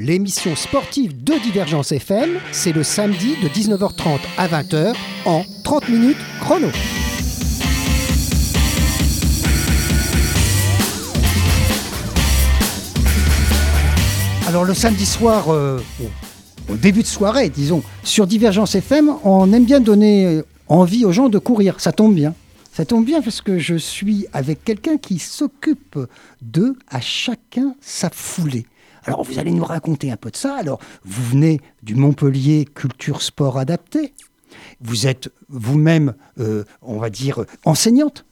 30 0.00 0.08
minutes 0.08 0.32
chrono, 0.40 0.50
l'émission 0.50 0.56
sportive 0.56 1.24
de 1.24 1.34
Divergence 1.42 1.92
FM, 1.92 2.38
c'est 2.52 2.72
le 2.72 2.82
samedi 2.82 3.34
de 3.42 3.48
19h30 3.48 4.18
à 4.38 4.48
20h 4.48 4.94
en 5.26 5.44
30 5.64 5.88
minutes 5.88 6.16
chrono. 6.40 6.68
Alors 14.48 14.64
le 14.64 14.74
samedi 14.74 15.06
soir, 15.06 15.48
euh, 15.48 15.80
au, 16.02 16.72
au 16.72 16.76
début 16.76 17.02
de 17.02 17.06
soirée, 17.06 17.48
disons, 17.50 17.82
sur 18.02 18.26
Divergence 18.26 18.74
FM, 18.74 19.12
on 19.24 19.52
aime 19.52 19.64
bien 19.64 19.80
donner 19.80 20.26
euh, 20.26 20.42
envie 20.68 21.04
aux 21.04 21.12
gens 21.12 21.28
de 21.28 21.38
courir. 21.38 21.78
Ça 21.78 21.92
tombe 21.92 22.14
bien. 22.14 22.34
Ça 22.72 22.84
tombe 22.84 23.04
bien 23.04 23.20
parce 23.20 23.40
que 23.40 23.58
je 23.58 23.74
suis 23.76 24.26
avec 24.32 24.64
quelqu'un 24.64 24.96
qui 24.96 25.18
s'occupe 25.18 25.98
de 26.40 26.76
à 26.88 27.00
chacun 27.00 27.74
sa 27.80 28.10
foulée. 28.10 28.66
Alors 29.04 29.22
vous 29.22 29.38
allez 29.38 29.52
nous 29.52 29.64
raconter 29.64 30.10
un 30.10 30.16
peu 30.16 30.30
de 30.30 30.36
ça. 30.36 30.56
Alors 30.56 30.80
vous 31.04 31.22
venez 31.30 31.60
du 31.82 31.94
Montpellier 31.94 32.66
Culture 32.74 33.22
Sport 33.22 33.58
Adapté. 33.58 34.14
Vous 34.80 35.06
êtes 35.06 35.30
vous-même, 35.48 36.14
euh, 36.38 36.64
on 36.82 36.98
va 36.98 37.10
dire, 37.10 37.44
enseignante. 37.64 38.24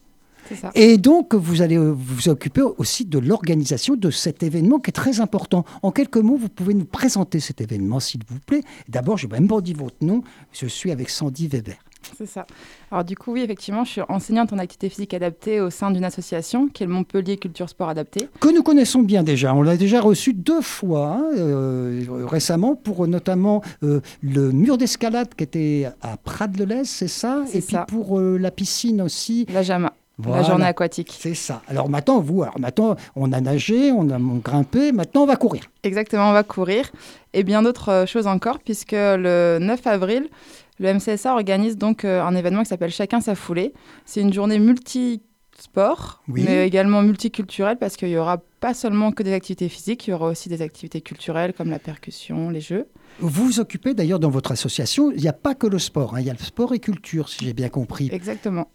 Ça. 0.55 0.71
Et 0.75 0.97
donc, 0.97 1.35
vous 1.35 1.61
allez 1.61 1.77
euh, 1.77 1.91
vous 1.91 2.31
occuper 2.31 2.63
aussi 2.63 3.05
de 3.05 3.19
l'organisation 3.19 3.97
de 3.97 4.11
cet 4.11 4.43
événement 4.43 4.79
qui 4.79 4.89
est 4.89 4.93
très 4.93 5.21
important. 5.21 5.65
En 5.83 5.91
quelques 5.91 6.17
mots, 6.17 6.37
vous 6.37 6.49
pouvez 6.49 6.73
nous 6.73 6.87
présenter 6.87 7.39
cet 7.39 7.61
événement, 7.61 8.01
s'il 8.01 8.23
vous 8.27 8.39
plaît. 8.41 8.63
D'abord, 8.89 9.19
je 9.19 9.27
vais 9.27 9.39
même 9.39 9.49
pas 9.49 9.61
dire 9.61 9.77
votre 9.77 10.03
nom. 10.03 10.23
Je 10.53 10.67
suis 10.67 10.91
avec 10.91 11.11
Sandy 11.11 11.49
Weber. 11.49 11.77
C'est 12.17 12.27
ça. 12.27 12.47
Alors 12.91 13.05
du 13.05 13.17
coup, 13.17 13.33
oui, 13.33 13.43
effectivement, 13.43 13.85
je 13.85 13.91
suis 13.91 14.01
enseignante 14.09 14.53
en 14.53 14.59
activité 14.59 14.89
physique 14.89 15.15
adaptée 15.15 15.61
au 15.61 15.71
sein 15.71 15.91
d'une 15.91 16.05
association 16.05 16.69
qui 16.69 16.83
est 16.83 16.87
le 16.87 16.93
Montpellier 16.93 17.37
Culture 17.37 17.69
Sport 17.69 17.89
Adapté. 17.89 18.29
Que 18.41 18.49
nous 18.55 18.63
connaissons 18.63 19.03
bien 19.03 19.23
déjà. 19.23 19.55
On 19.55 19.63
l'a 19.63 19.77
déjà 19.77 20.01
reçu 20.01 20.33
deux 20.33 20.63
fois 20.63 21.19
hein, 21.19 21.25
euh, 21.37 22.05
récemment 22.27 22.75
pour 22.77 23.07
notamment 23.07 23.63
euh, 23.83 24.01
le 24.23 24.53
mur 24.53 24.79
d'escalade 24.79 25.29
qui 25.37 25.45
était 25.45 25.89
à 26.03 26.17
Prades-le-Lez, 26.17 26.85
c'est 26.85 27.09
ça? 27.09 27.43
Et 27.53 27.61
puis 27.61 27.75
ça. 27.75 27.85
pour 27.89 28.19
euh, 28.19 28.39
la 28.39 28.51
piscine 28.51 29.03
aussi. 29.03 29.47
La 29.53 29.63
JAMA, 29.63 29.93
Voilà. 30.19 30.43
la 30.43 30.49
journée 30.49 30.65
aquatique. 30.67 31.17
C'est 31.19 31.35
ça. 31.35 31.63
Alors 31.69 31.89
maintenant, 31.89 32.21
vous, 32.21 32.43
alors 32.43 32.59
maintenant, 32.59 32.97
on 33.17 33.33
a 33.33 33.41
nagé, 33.41 33.93
on 33.93 34.09
a 34.11 34.19
grimpé, 34.43 34.93
maintenant 34.93 35.23
on 35.23 35.27
va 35.27 35.37
courir. 35.37 35.63
Exactement, 35.83 36.31
on 36.31 36.33
va 36.33 36.43
courir. 36.43 36.91
Et 37.35 37.43
bien 37.45 37.63
d'autres 37.63 38.05
choses 38.07 38.27
encore, 38.27 38.59
puisque 38.59 38.93
le 38.93 39.59
9 39.61 39.87
avril, 39.87 40.29
le 40.79 40.95
MCSA 40.95 41.33
organise 41.35 41.77
donc 41.77 42.05
euh, 42.05 42.23
un 42.23 42.35
événement 42.35 42.63
qui 42.63 42.69
s'appelle 42.69 42.91
Chacun 42.91 43.21
sa 43.21 43.35
foulée. 43.35 43.73
C'est 44.05 44.21
une 44.21 44.33
journée 44.33 44.59
multi-sport, 44.59 46.23
Oui. 46.29 46.45
mais 46.47 46.67
également 46.67 47.03
multiculturelle, 47.03 47.79
parce 47.79 47.97
qu'il 47.97 48.09
n'y 48.09 48.17
aura 48.17 48.39
pas 48.61 48.75
seulement 48.75 49.13
que 49.13 49.23
des 49.23 49.33
activités 49.33 49.69
physiques, 49.69 50.07
il 50.07 50.11
y 50.11 50.13
aura 50.13 50.27
aussi 50.29 50.49
des 50.49 50.63
activités 50.63 51.01
culturelles 51.01 51.53
comme 51.53 51.71
la 51.71 51.79
percussion, 51.79 52.51
les 52.51 52.61
jeux. 52.61 52.89
Vous 53.21 53.45
vous 53.47 53.61
occupez 53.61 53.95
d'ailleurs 53.95 54.19
dans 54.19 54.31
votre 54.31 54.53
association, 54.53 55.11
il 55.13 55.21
n'y 55.21 55.29
a 55.29 55.33
pas 55.33 55.55
que 55.55 55.67
le 55.67 55.79
sport, 55.79 56.15
hein, 56.15 56.21
il 56.21 56.27
y 56.27 56.31
a 56.31 56.35
le 56.35 56.39
sport 56.39 56.75
et 56.75 56.79
culture, 56.79 57.29
si 57.29 57.45
j'ai 57.45 57.53
bien 57.53 57.69
compris. 57.69 58.09
Exactement. 58.13 58.71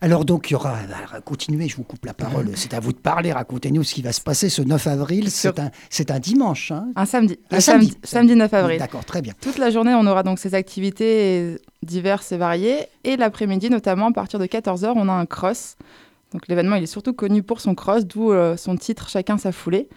Alors 0.00 0.24
donc, 0.24 0.50
il 0.50 0.54
y 0.54 0.56
aura, 0.56 0.76
alors, 0.76 1.22
continuez, 1.24 1.68
je 1.68 1.76
vous 1.76 1.84
coupe 1.84 2.04
la 2.04 2.14
parole, 2.14 2.50
c'est 2.54 2.74
à 2.74 2.80
vous 2.80 2.92
de 2.92 2.98
parler, 2.98 3.32
racontez-nous 3.32 3.84
ce 3.84 3.94
qui 3.94 4.02
va 4.02 4.12
se 4.12 4.20
passer 4.20 4.48
ce 4.48 4.62
9 4.62 4.86
avril, 4.86 5.30
c'est 5.30 6.10
un, 6.10 6.18
dimanche. 6.18 6.72
hein 6.72 6.88
Un 6.96 7.04
samedi. 7.04 7.38
Un 7.50 7.60
samedi. 7.60 7.88
samedi. 7.88 8.00
Samedi 8.04 8.36
9 8.36 8.54
avril. 8.54 8.78
D'accord, 8.78 9.04
très 9.04 9.22
bien. 9.22 9.34
Toute 9.40 9.58
la 9.58 9.70
journée, 9.70 9.94
on 9.94 10.06
aura 10.06 10.22
donc 10.22 10.38
ces 10.38 10.54
activités 10.54 11.56
diverses 11.82 12.32
et 12.32 12.36
variées. 12.36 12.86
Et 13.04 13.16
l'après-midi, 13.16 13.70
notamment 13.70 14.08
à 14.08 14.12
partir 14.12 14.38
de 14.38 14.46
14h, 14.46 14.92
on 14.96 15.08
a 15.08 15.12
un 15.12 15.26
cross. 15.26 15.76
Donc 16.32 16.46
l'événement, 16.48 16.76
il 16.76 16.82
est 16.82 16.86
surtout 16.86 17.12
connu 17.14 17.42
pour 17.42 17.60
son 17.60 17.74
cross, 17.74 18.04
d'où 18.06 18.32
euh, 18.32 18.56
son 18.56 18.76
titre 18.76 19.08
Chacun 19.08 19.38
sa 19.38 19.52
foulée. 19.52 19.88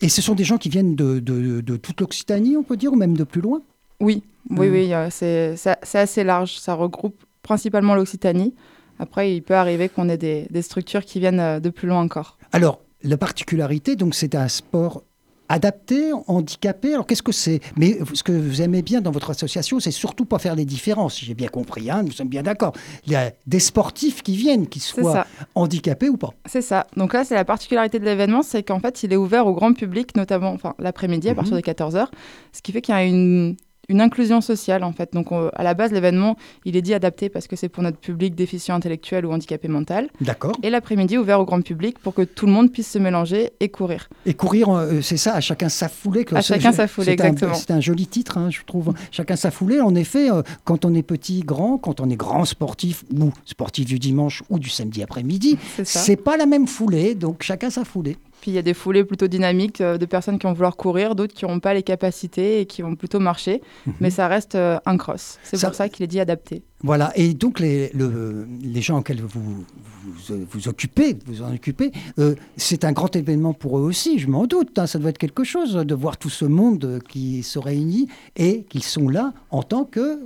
Et 0.00 0.08
ce 0.08 0.22
sont 0.22 0.34
des 0.34 0.44
gens 0.44 0.56
qui 0.56 0.70
viennent 0.70 0.96
de, 0.96 1.18
de- 1.18 1.60
de 1.60 1.76
toute 1.76 2.00
l'Occitanie, 2.00 2.56
on 2.56 2.62
peut 2.62 2.76
dire, 2.78 2.92
ou 2.92 2.96
même 2.96 3.16
de 3.16 3.24
plus 3.24 3.42
loin? 3.42 3.60
Oui, 4.00 4.22
oui, 4.48 4.68
Mhm. 4.68 4.72
oui, 4.72 5.10
c'est 5.10 5.54
assez 5.94 6.24
large. 6.24 6.58
Ça 6.58 6.72
regroupe 6.74 7.22
principalement 7.42 7.94
l'Occitanie. 7.94 8.54
Après, 8.98 9.34
il 9.34 9.42
peut 9.42 9.54
arriver 9.54 9.88
qu'on 9.90 10.08
ait 10.08 10.16
des, 10.18 10.46
des 10.50 10.62
structures 10.62 11.04
qui 11.04 11.20
viennent 11.20 11.40
euh, 11.40 11.60
de 11.60 11.68
plus 11.70 11.88
loin 11.88 12.00
encore. 12.00 12.38
Alors, 12.52 12.80
la 13.02 13.16
particularité, 13.18 13.96
donc, 13.96 14.14
c'est 14.14 14.34
un 14.34 14.48
sport 14.48 15.02
adapté, 15.50 16.12
handicapé. 16.28 16.94
Alors, 16.94 17.06
qu'est-ce 17.06 17.22
que 17.22 17.32
c'est? 17.32 17.60
Mais 17.76 17.98
ce 18.14 18.22
que 18.22 18.32
vous 18.32 18.62
aimez 18.62 18.82
bien 18.82 19.00
dans 19.00 19.10
votre 19.10 19.30
association, 19.30 19.80
c'est 19.80 19.90
surtout 19.90 20.24
pas 20.24 20.38
faire 20.38 20.54
les 20.54 20.64
différences, 20.64 21.16
si 21.16 21.26
j'ai 21.26 21.34
bien 21.34 21.48
compris. 21.48 21.90
Hein, 21.90 22.02
nous 22.04 22.12
sommes 22.12 22.28
bien 22.28 22.42
d'accord. 22.42 22.72
Il 23.06 23.12
y 23.12 23.16
a 23.16 23.32
des 23.46 23.58
sportifs 23.60 24.22
qui 24.22 24.36
viennent, 24.36 24.66
qu'ils 24.68 24.80
C'est 24.82 25.00
soient 25.02 25.26
handicapés 25.54 26.08
ou 26.08 26.16
pas. 26.16 26.30
C'est 26.46 26.62
ça. 26.62 26.86
Donc 26.96 27.12
là, 27.12 27.24
c'est 27.24 27.34
la 27.34 27.44
particularité 27.44 27.98
de 27.98 28.04
l'événement, 28.04 28.42
c'est 28.42 28.62
qu'en 28.62 28.80
fait, 28.80 29.02
il 29.02 29.12
est 29.12 29.16
ouvert 29.16 29.46
au 29.46 29.52
grand 29.52 29.72
public, 29.72 30.16
notamment 30.16 30.52
enfin, 30.52 30.74
l'après-midi 30.78 31.28
à 31.28 31.32
Mhm. 31.32 31.36
partir 31.36 31.56
de 31.56 31.60
14h, 31.60 32.06
ce 32.52 32.62
qui 32.62 32.70
fait 32.72 32.80
qu'il 32.80 32.94
y 32.94 32.98
a 32.98 33.04
une, 33.04 33.56
une 33.90 34.00
inclusion 34.00 34.40
sociale, 34.40 34.84
en 34.84 34.92
fait. 34.92 35.12
Donc 35.12 35.32
on- 35.32 35.48
à 35.54 35.62
la 35.62 35.74
base, 35.74 35.92
l'événement, 35.92 36.36
il 36.64 36.76
est 36.76 36.82
dit 36.82 36.94
adapté 36.94 37.28
parce 37.28 37.46
que 37.48 37.56
c'est 37.56 37.68
pour 37.68 37.82
notre 37.82 37.98
public 37.98 38.34
déficient 38.34 38.74
intellectuel 38.74 39.26
ou 39.26 39.32
handicapé 39.32 39.68
mental. 39.68 40.08
D'accord. 40.20 40.52
Et 40.62 40.70
l'après-midi, 40.70 41.18
ouvert 41.18 41.40
au 41.40 41.44
grand 41.44 41.60
public 41.60 41.98
pour 41.98 42.14
que 42.14 42.22
tout 42.22 42.46
le 42.46 42.52
monde 42.52 42.70
puisse 42.72 42.88
se 42.90 42.98
mélanger 42.98 43.50
et 43.60 43.68
courir. 43.68 44.08
Et 44.26 44.34
courir, 44.34 44.68
euh, 44.70 45.00
c'est 45.02 45.16
ça, 45.16 45.34
à 45.34 45.40
chacun 45.40 45.68
sa 45.68 45.88
foulée. 45.88 46.24
que 46.24 46.36
À 46.36 46.40
chacun 46.40 46.72
sa 46.72 46.86
foulée, 46.86 47.12
exactement. 47.12 47.54
C'est 47.54 47.72
un 47.72 47.80
joli 47.80 48.06
titre, 48.06 48.38
hein, 48.38 48.48
je 48.50 48.60
trouve. 48.64 48.94
Chacun 49.10 49.36
sa 49.36 49.50
foulée. 49.50 49.80
En 49.80 49.94
effet, 49.94 50.30
euh, 50.30 50.42
quand 50.64 50.84
on 50.84 50.94
est 50.94 51.02
petit, 51.02 51.40
grand, 51.40 51.76
quand 51.78 52.00
on 52.00 52.08
est 52.08 52.16
grand 52.16 52.44
sportif 52.44 53.04
ou 53.12 53.32
sportif 53.44 53.86
du 53.86 53.98
dimanche 53.98 54.42
ou 54.50 54.58
du 54.58 54.68
samedi 54.70 55.02
après-midi, 55.02 55.58
c'est 55.82 56.16
pas 56.16 56.36
la 56.36 56.46
même 56.46 56.66
foulée, 56.66 57.14
donc 57.14 57.42
chacun 57.42 57.70
sa 57.70 57.84
foulée. 57.84 58.16
Puis 58.40 58.50
il 58.50 58.54
y 58.54 58.58
a 58.58 58.62
des 58.62 58.74
foulées 58.74 59.04
plutôt 59.04 59.28
dynamiques 59.28 59.80
euh, 59.80 59.98
de 59.98 60.06
personnes 60.06 60.38
qui 60.38 60.46
vont 60.46 60.52
vouloir 60.54 60.76
courir, 60.76 61.14
d'autres 61.14 61.34
qui 61.34 61.44
n'auront 61.44 61.60
pas 61.60 61.74
les 61.74 61.82
capacités 61.82 62.60
et 62.60 62.66
qui 62.66 62.82
vont 62.82 62.96
plutôt 62.96 63.20
marcher. 63.20 63.60
Mais 64.00 64.10
ça 64.10 64.28
reste 64.28 64.54
euh, 64.54 64.78
un 64.86 64.96
cross. 64.96 65.38
C'est 65.42 65.56
Ça- 65.56 65.66
pour 65.68 65.76
ça 65.76 65.88
qu'il 65.88 66.04
est 66.04 66.08
dit 66.08 66.20
adapté. 66.20 66.62
Voilà, 66.82 67.12
et 67.14 67.34
donc 67.34 67.60
les, 67.60 67.90
le- 67.92 68.48
les 68.62 68.80
gens 68.80 68.98
auxquels 69.00 69.20
vous 69.20 69.66
vous, 70.02 70.46
vous 70.50 70.68
occupez, 70.68 71.14
vous 71.26 71.42
en 71.42 71.52
occupez, 71.54 71.92
euh, 72.18 72.34
c'est 72.56 72.84
un 72.84 72.92
grand 72.92 73.14
événement 73.16 73.52
pour 73.52 73.78
eux 73.78 73.82
aussi, 73.82 74.18
je 74.18 74.28
m'en 74.28 74.46
doute. 74.46 74.78
hein, 74.78 74.86
ça 74.86 74.98
doit 74.98 75.10
être 75.10 75.18
quelque 75.18 75.44
chose 75.44 75.74
de 75.74 75.94
voir 75.94 76.16
tout 76.16 76.30
ce 76.30 76.46
monde 76.46 77.00
qui 77.06 77.42
se 77.42 77.58
réunit 77.58 78.08
et 78.36 78.62
qu'ils 78.70 78.82
sont 78.82 79.10
là 79.10 79.34
en 79.50 79.62
tant 79.62 79.84
que 79.84 80.20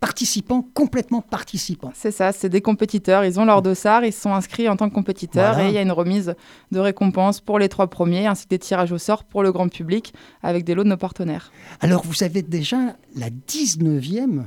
participants, 0.00 0.62
complètement 0.74 1.20
participants. 1.22 1.90
C'est 1.94 2.10
ça, 2.10 2.32
c'est 2.32 2.48
des 2.48 2.60
compétiteurs. 2.60 3.24
Ils 3.24 3.40
ont 3.40 3.44
leur 3.44 3.62
dossard, 3.62 4.04
ils 4.04 4.12
sont 4.12 4.32
inscrits 4.32 4.68
en 4.68 4.76
tant 4.76 4.88
que 4.88 4.94
compétiteurs 4.94 5.54
Voilà. 5.54 5.68
et 5.68 5.72
il 5.72 5.74
y 5.74 5.78
a 5.78 5.82
une 5.82 5.92
remise 5.92 6.34
de 6.70 6.78
récompenses 6.78 7.40
pour 7.40 7.58
les 7.58 7.68
trois 7.68 7.88
premiers 7.88 8.26
ainsi 8.26 8.44
que 8.44 8.50
des 8.50 8.58
tirages 8.58 8.92
au 8.92 8.98
sort 8.98 9.24
pour 9.24 9.42
le 9.42 9.50
grand 9.52 9.68
public 9.68 10.14
avec 10.42 10.64
des 10.64 10.74
lots 10.74 10.84
de 10.84 10.88
nos 10.88 10.96
partenaires. 10.96 11.50
Alors 11.80 12.02
vous 12.04 12.22
avez 12.22 12.42
déjà 12.42 12.76
la 13.16 13.30
19e 13.30 14.38
euh, 14.38 14.42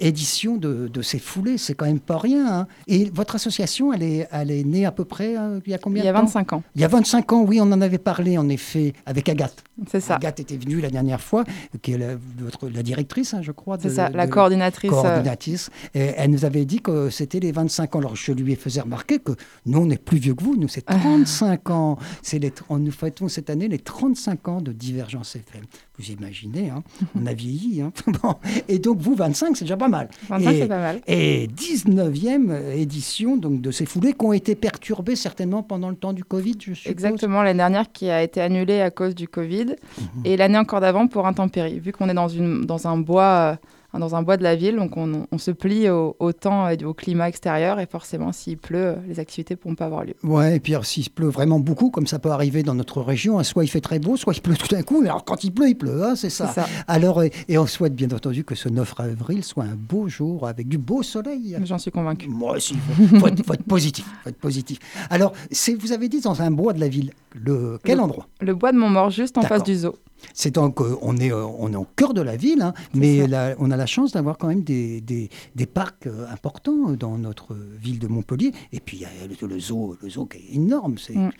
édition 0.00 0.56
de, 0.56 0.88
de 0.88 1.02
ces 1.02 1.18
foulées, 1.18 1.58
c'est 1.58 1.74
quand 1.74 1.86
même 1.86 2.00
pas 2.00 2.18
rien. 2.18 2.60
hein. 2.60 2.66
Et 2.86 3.10
votre 3.14 3.34
association, 3.36 3.92
elle 3.92 4.02
est, 4.02 4.28
elle 4.30 4.50
est 4.50 4.64
née 4.64 4.84
à 4.86 4.92
peu 4.92 5.04
près 5.04 5.36
euh, 5.38 5.60
il 5.64 5.70
y 5.72 5.74
a 5.74 5.78
combien 5.78 6.02
il 6.02 6.06
y 6.06 6.08
a 6.08 6.12
de 6.12 6.16
temps 6.18 6.24
25 6.24 6.52
ans, 6.52 6.62
Il 6.74 6.80
y 6.80 6.84
a 6.84 6.88
25 6.88 7.32
ans, 7.32 7.42
oui, 7.42 7.60
on 7.60 7.70
en 7.72 7.80
avait 7.80 7.98
parlé 7.98 8.36
en 8.38 8.48
effet 8.48 8.92
avec 9.06 9.28
Agathe. 9.28 9.62
c'est 9.90 10.00
ça. 10.00 10.16
Agathe 10.16 10.40
était 10.40 10.56
venue 10.56 10.80
la 10.80 10.90
dernière 10.90 11.20
fois, 11.20 11.44
qui 11.82 11.92
est 11.92 11.98
la, 11.98 12.16
votre- 12.38 12.68
la 12.68 12.82
directrice, 12.82 13.34
hein, 13.34 13.40
je 13.42 13.52
crois. 13.52 13.78
C'est 13.80 13.90
ça, 13.90 14.08
la 14.10 14.26
de- 14.26 14.32
coordinatrice. 14.32 14.90
euh, 14.92 15.02
coordinatrice. 15.02 15.70
Et 15.94 16.12
elle 16.16 16.30
nous 16.30 16.44
avait 16.44 16.64
dit 16.64 16.80
que 16.80 17.08
c'était 17.10 17.40
les 17.40 17.52
25 17.52 17.96
ans. 17.96 17.98
Alors 18.00 18.16
je 18.16 18.32
lui 18.32 18.54
faisais 18.56 18.80
remarquer 18.80 19.18
que 19.18 19.32
nous, 19.66 19.78
on 19.78 19.88
est 19.90 20.02
plus 20.02 20.18
vieux 20.18 20.34
que 20.34 20.44
vous. 20.44 20.56
Nous, 20.56 20.68
c'est 20.68 20.82
35 20.86 21.70
ans. 21.70 21.98
C'est 22.22 22.38
les, 22.38 22.52
on 22.68 22.78
nous 22.78 22.90
fêtons 22.92 23.28
cette 23.28 23.50
année 23.50 23.68
les 23.68 23.78
35 23.78 24.48
ans 24.48 24.60
de 24.60 24.72
Divergence 24.72 25.36
FM. 25.36 25.62
Vous 25.98 26.10
imaginez, 26.10 26.70
hein, 26.70 26.82
on 27.18 27.26
a 27.26 27.32
vieilli. 27.32 27.82
Bon. 28.22 28.34
Et 28.68 28.78
donc, 28.78 28.98
vous, 28.98 29.14
25, 29.14 29.56
c'est 29.56 29.66
déjà 29.70 29.76
pas 29.76 29.88
mal. 29.88 30.08
25, 30.28 30.50
et, 30.50 30.60
c'est 30.60 30.66
pas 30.68 30.78
mal. 30.78 31.00
Et 31.06 31.46
19e 31.48 32.72
édition 32.74 33.36
donc, 33.36 33.60
de 33.60 33.70
ces 33.70 33.86
foulées 33.86 34.12
qui 34.12 34.24
ont 34.24 34.32
été 34.32 34.54
perturbées 34.54 35.16
certainement 35.16 35.62
pendant 35.62 35.88
le 35.88 35.96
temps 35.96 36.12
du 36.12 36.24
Covid, 36.24 36.56
je 36.60 36.74
suppose. 36.74 36.90
Exactement, 36.90 37.42
l'année 37.42 37.58
dernière 37.58 37.90
qui 37.92 38.10
a 38.10 38.22
été 38.22 38.40
annulée 38.40 38.80
à 38.80 38.90
cause 38.90 39.14
du 39.14 39.28
Covid 39.28 39.60
Mhm. 39.60 40.22
et 40.24 40.36
l'année 40.36 40.58
encore 40.58 40.80
d'avant 40.80 41.06
pour 41.06 41.26
intempéries. 41.26 41.78
Vu 41.80 41.92
qu'on 41.92 42.08
est 42.08 42.14
dans, 42.14 42.28
une, 42.28 42.64
dans, 42.64 42.86
un 42.86 42.96
bois, 42.98 43.52
euh, 43.52 43.56
dans 43.98 44.14
un 44.14 44.22
bois 44.22 44.36
de 44.36 44.42
la 44.42 44.54
ville, 44.56 44.76
donc 44.76 44.96
on, 44.96 45.26
on 45.30 45.38
se 45.38 45.50
plie 45.50 45.88
au, 45.88 46.14
au 46.18 46.32
temps 46.32 46.68
et 46.68 46.82
au 46.84 46.94
climat 46.94 47.28
extérieur 47.28 47.80
et 47.80 47.86
forcément 47.86 48.30
s'il 48.32 48.56
pleut, 48.56 48.78
euh, 48.78 48.94
les 49.08 49.18
activités 49.18 49.54
ne 49.54 49.58
pourront 49.58 49.74
pas 49.74 49.86
avoir 49.86 50.04
lieu. 50.04 50.14
Ouais, 50.22 50.56
et 50.56 50.60
puis 50.60 50.74
s'il 50.82 51.10
pleut 51.10 51.28
vraiment 51.28 51.58
beaucoup, 51.58 51.90
comme 51.90 52.06
ça 52.06 52.18
peut 52.18 52.30
arriver 52.30 52.62
dans 52.62 52.74
notre 52.74 53.00
région, 53.02 53.38
hein, 53.38 53.42
soit 53.44 53.64
il 53.64 53.68
fait 53.68 53.80
très 53.80 53.98
beau, 53.98 54.16
soit 54.16 54.34
il 54.34 54.40
pleut 54.42 54.56
tout 54.56 54.68
d'un 54.68 54.82
coup. 54.82 55.00
Mais 55.02 55.08
alors 55.08 55.24
quand 55.24 55.42
il 55.44 55.52
pleut, 55.52 55.68
il 55.68 55.74
pleut, 55.74 56.04
hein, 56.04 56.14
c'est 56.14 56.30
ça. 56.30 56.52
Alors, 56.86 57.22
et, 57.22 57.32
et 57.48 57.58
on 57.58 57.66
souhaite 57.66 57.94
bien 57.94 58.10
entendu 58.10 58.44
que 58.44 58.54
ce 58.54 58.68
9 58.68 58.94
avril 58.98 59.42
soit 59.44 59.64
un 59.64 59.76
beau 59.76 60.08
jour 60.08 60.46
avec 60.46 60.68
du 60.68 60.78
beau 60.78 61.02
soleil. 61.02 61.56
J'en 61.64 61.78
suis 61.78 61.90
convaincue. 61.90 62.28
Moi 62.28 62.56
aussi, 62.56 62.74
il 62.74 63.08
faut, 63.08 63.16
faut 63.18 63.26
être, 63.26 63.44
faut 63.44 63.54
être 63.54 63.64
positif. 63.64 64.04
faut 64.22 64.28
être 64.30 64.38
positif. 64.38 64.78
Alors, 65.10 65.32
vous 65.80 65.92
avez 65.92 66.08
dit 66.08 66.20
dans 66.20 66.42
un 66.42 66.50
bois 66.50 66.72
de 66.72 66.80
la 66.80 66.88
ville, 66.88 67.12
le, 67.34 67.78
quel 67.84 67.96
Le- 67.98 68.02
endroit? 68.04 68.26
Le 68.40 68.54
bois 68.54 68.72
de 68.72 68.78
Montmort, 68.78 69.10
juste 69.10 69.38
en 69.38 69.42
face 69.42 69.62
du 69.62 69.74
zoo. 69.76 69.94
C'est 70.34 70.52
donc, 70.52 70.80
euh, 70.80 70.96
on, 71.02 71.16
est, 71.16 71.32
euh, 71.32 71.44
on 71.44 71.72
est 71.72 71.76
au 71.76 71.86
cœur 71.96 72.14
de 72.14 72.20
la 72.20 72.36
ville, 72.36 72.62
hein, 72.62 72.74
mais 72.94 73.26
la, 73.26 73.54
on 73.58 73.70
a 73.70 73.76
la 73.76 73.86
chance 73.86 74.12
d'avoir 74.12 74.38
quand 74.38 74.48
même 74.48 74.62
des, 74.62 75.00
des, 75.00 75.28
des, 75.54 75.66
parcs 75.66 76.06
euh, 76.06 76.26
importants 76.30 76.92
dans 76.92 77.18
notre 77.18 77.54
ville 77.54 77.98
de 77.98 78.06
Montpellier. 78.06 78.52
Et 78.72 78.80
puis 78.80 78.98
il 78.98 79.00
y 79.00 79.04
a 79.04 79.08
le, 79.26 79.48
le, 79.48 79.60
zoo, 79.60 79.96
le 80.02 80.08
zoo 80.08 80.26
qui 80.26 80.38
est 80.38 80.54
énorme, 80.54 80.96
c'est 80.98 81.16
mm. 81.16 81.30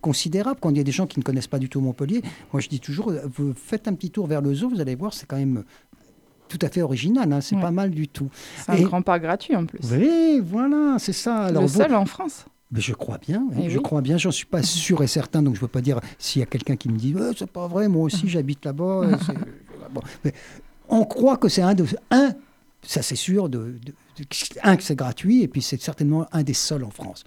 considérable. 0.00 0.58
Quand 0.60 0.70
il 0.70 0.76
y 0.76 0.80
a 0.80 0.84
des 0.84 0.92
gens 0.92 1.06
qui 1.06 1.18
ne 1.18 1.24
connaissent 1.24 1.46
pas 1.46 1.58
du 1.58 1.68
tout 1.68 1.80
Montpellier, 1.80 2.22
moi 2.52 2.60
je 2.60 2.68
dis 2.68 2.80
toujours, 2.80 3.12
vous 3.36 3.54
faites 3.54 3.88
un 3.88 3.94
petit 3.94 4.10
tour 4.10 4.26
vers 4.26 4.40
le 4.40 4.54
zoo, 4.54 4.68
vous 4.68 4.80
allez 4.80 4.94
voir, 4.94 5.14
c'est 5.14 5.26
quand 5.26 5.36
même 5.36 5.64
tout 6.48 6.58
à 6.62 6.68
fait 6.68 6.82
original, 6.82 7.32
hein, 7.32 7.40
c'est 7.40 7.56
pas 7.56 7.70
mal 7.70 7.90
du 7.90 8.08
tout. 8.08 8.30
C'est 8.64 8.72
un 8.72 8.82
grand 8.82 9.02
parc 9.02 9.22
gratuit 9.22 9.56
en 9.56 9.66
plus. 9.66 9.80
Oui, 9.92 10.40
voilà, 10.42 10.96
c'est 10.98 11.12
ça. 11.12 11.44
Alors, 11.44 11.62
le 11.62 11.68
seul 11.68 11.94
en 11.94 12.06
France. 12.06 12.46
Mais 12.76 12.82
je 12.82 12.92
crois 12.92 13.16
bien, 13.16 13.42
eh 13.58 13.70
je 13.70 13.78
crois 13.78 14.02
bien, 14.02 14.18
j'en 14.18 14.30
suis 14.30 14.44
pas 14.44 14.62
sûr 14.62 15.02
et 15.02 15.06
certain, 15.06 15.42
donc 15.42 15.54
je 15.54 15.60
ne 15.60 15.62
veux 15.62 15.68
pas 15.68 15.80
dire 15.80 15.98
s'il 16.18 16.40
y 16.40 16.42
a 16.42 16.46
quelqu'un 16.46 16.76
qui 16.76 16.90
me 16.90 16.98
dit 16.98 17.14
eh, 17.18 17.32
c'est 17.34 17.50
pas 17.50 17.66
vrai, 17.66 17.88
moi 17.88 18.02
aussi 18.02 18.28
j'habite 18.28 18.66
là-bas. 18.66 19.02
on 20.90 21.04
croit 21.06 21.38
que 21.38 21.48
c'est 21.48 21.62
un 21.62 21.74
de 21.74 21.86
un, 22.10 22.34
ça 22.82 23.00
c'est 23.00 23.16
sûr, 23.16 23.48
de, 23.48 23.76
un 24.62 24.76
que 24.76 24.82
c'est 24.82 24.94
gratuit 24.94 25.42
et 25.42 25.48
puis 25.48 25.62
c'est 25.62 25.80
certainement 25.80 26.26
un 26.32 26.42
des 26.42 26.52
seuls 26.52 26.84
en 26.84 26.90
France. 26.90 27.24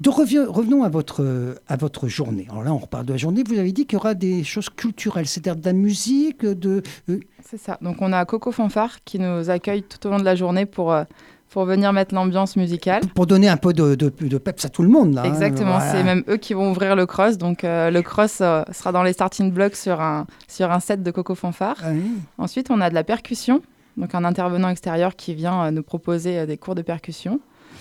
Donc 0.00 0.16
revenons 0.16 0.82
à 0.82 0.88
votre, 0.88 1.54
à 1.68 1.76
votre 1.76 2.08
journée. 2.08 2.48
Alors 2.50 2.64
là, 2.64 2.74
on 2.74 2.78
reparle 2.78 3.06
de 3.06 3.12
la 3.12 3.18
journée. 3.18 3.44
Vous 3.46 3.56
avez 3.56 3.70
dit 3.70 3.86
qu'il 3.86 3.96
y 3.98 4.00
aura 4.00 4.14
des 4.14 4.42
choses 4.42 4.68
culturelles, 4.68 5.28
c'est-à-dire 5.28 5.54
de 5.54 5.64
la 5.64 5.72
musique, 5.72 6.44
de. 6.44 6.82
Euh, 7.08 7.20
c'est 7.48 7.56
ça. 7.56 7.78
Donc 7.82 7.98
on 8.00 8.12
a 8.12 8.24
Coco 8.24 8.50
Fanfare 8.50 9.04
qui 9.04 9.20
nous 9.20 9.48
accueille 9.48 9.84
tout 9.84 10.04
au 10.08 10.10
long 10.10 10.18
de 10.18 10.24
la 10.24 10.34
journée 10.34 10.66
pour 10.66 10.92
euh, 10.92 11.04
pour 11.52 11.66
venir 11.66 11.92
mettre 11.92 12.14
l'ambiance 12.14 12.56
musicale. 12.56 13.02
Pour 13.14 13.26
donner 13.26 13.48
un 13.48 13.58
peu 13.58 13.74
de, 13.74 13.94
de, 13.94 14.38
peps 14.38 14.64
à 14.64 14.70
tout 14.70 14.82
le 14.82 14.88
monde. 14.88 15.14
Là, 15.14 15.22
hein, 15.22 15.24
Exactement, 15.28 15.78
c'est 15.80 16.02
même 16.02 16.24
eux 16.28 16.38
qui 16.38 16.54
vont 16.54 16.70
ouvrir 16.70 16.96
le 16.96 17.04
cross. 17.04 17.36
Donc 17.36 17.62
euh, 17.62 17.90
le 17.90 18.00
cross 18.00 18.38
euh, 18.40 18.62
sera 18.72 18.90
dans 18.90 19.02
les 19.02 19.12
starting 19.12 19.52
blocks 19.52 19.76
sur 19.76 20.00
un, 20.00 20.26
sur 20.48 20.72
un 20.72 20.80
set 20.80 21.02
de 21.02 21.10
Coco 21.10 21.34
Fanfare. 21.34 21.76
Ah 21.84 21.90
Ensuite, 22.38 22.70
on 22.70 22.80
a 22.80 22.88
de 22.88 22.94
la 22.94 23.04
percussion, 23.04 23.60
donc 23.98 24.14
un 24.14 24.24
intervenant 24.24 24.70
extérieur 24.70 25.14
qui 25.14 25.34
vient 25.34 25.66
euh, 25.66 25.70
nous 25.70 25.82
proposer 25.82 26.46
des 26.46 26.56
cours 26.56 26.74
de 26.74 26.82
percussion. 26.82 27.38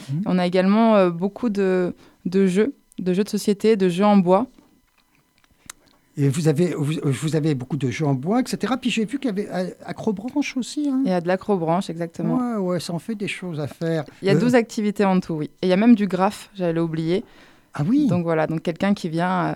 Mmh. 0.09 0.21
On 0.25 0.37
a 0.37 0.45
également 0.45 1.07
beaucoup 1.07 1.49
de, 1.49 1.95
de 2.25 2.47
jeux, 2.47 2.75
de 2.99 3.13
jeux 3.13 3.23
de 3.23 3.29
société, 3.29 3.77
de 3.77 3.87
jeux 3.87 4.05
en 4.05 4.17
bois. 4.17 4.47
Et 6.17 6.27
vous 6.27 6.49
avez, 6.49 6.73
vous, 6.75 7.35
avez 7.37 7.55
beaucoup 7.55 7.77
de 7.77 7.89
jeux 7.89 8.05
en 8.05 8.13
bois, 8.13 8.41
etc. 8.41 8.73
Puis 8.79 8.89
j'ai 8.89 9.05
vu 9.05 9.17
qu'il 9.17 9.29
y 9.29 9.31
avait 9.31 9.49
euh, 9.49 9.69
acrobranche 9.85 10.57
aussi. 10.57 10.89
Hein. 10.89 11.01
Il 11.05 11.09
y 11.09 11.13
a 11.13 11.21
de 11.21 11.27
l'acrobranche, 11.27 11.89
exactement. 11.89 12.37
Ouais, 12.37 12.57
ouais, 12.57 12.79
ça 12.81 12.93
en 12.93 12.99
fait 12.99 13.15
des 13.15 13.29
choses 13.29 13.61
à 13.61 13.67
faire. 13.67 14.03
Il 14.21 14.27
y 14.27 14.31
a 14.31 14.35
12 14.35 14.53
euh, 14.53 14.57
activités 14.57 15.05
en 15.05 15.21
tout, 15.21 15.35
oui. 15.35 15.49
Et 15.61 15.67
il 15.67 15.69
y 15.69 15.73
a 15.73 15.77
même 15.77 15.95
du 15.95 16.07
graphe, 16.07 16.49
j'allais 16.53 16.73
l'oublier. 16.73 17.23
Ah 17.73 17.83
oui 17.87 18.07
Donc 18.07 18.23
voilà, 18.23 18.47
donc 18.47 18.61
quelqu'un 18.61 18.93
qui 18.93 19.07
vient 19.07 19.45
euh, 19.45 19.55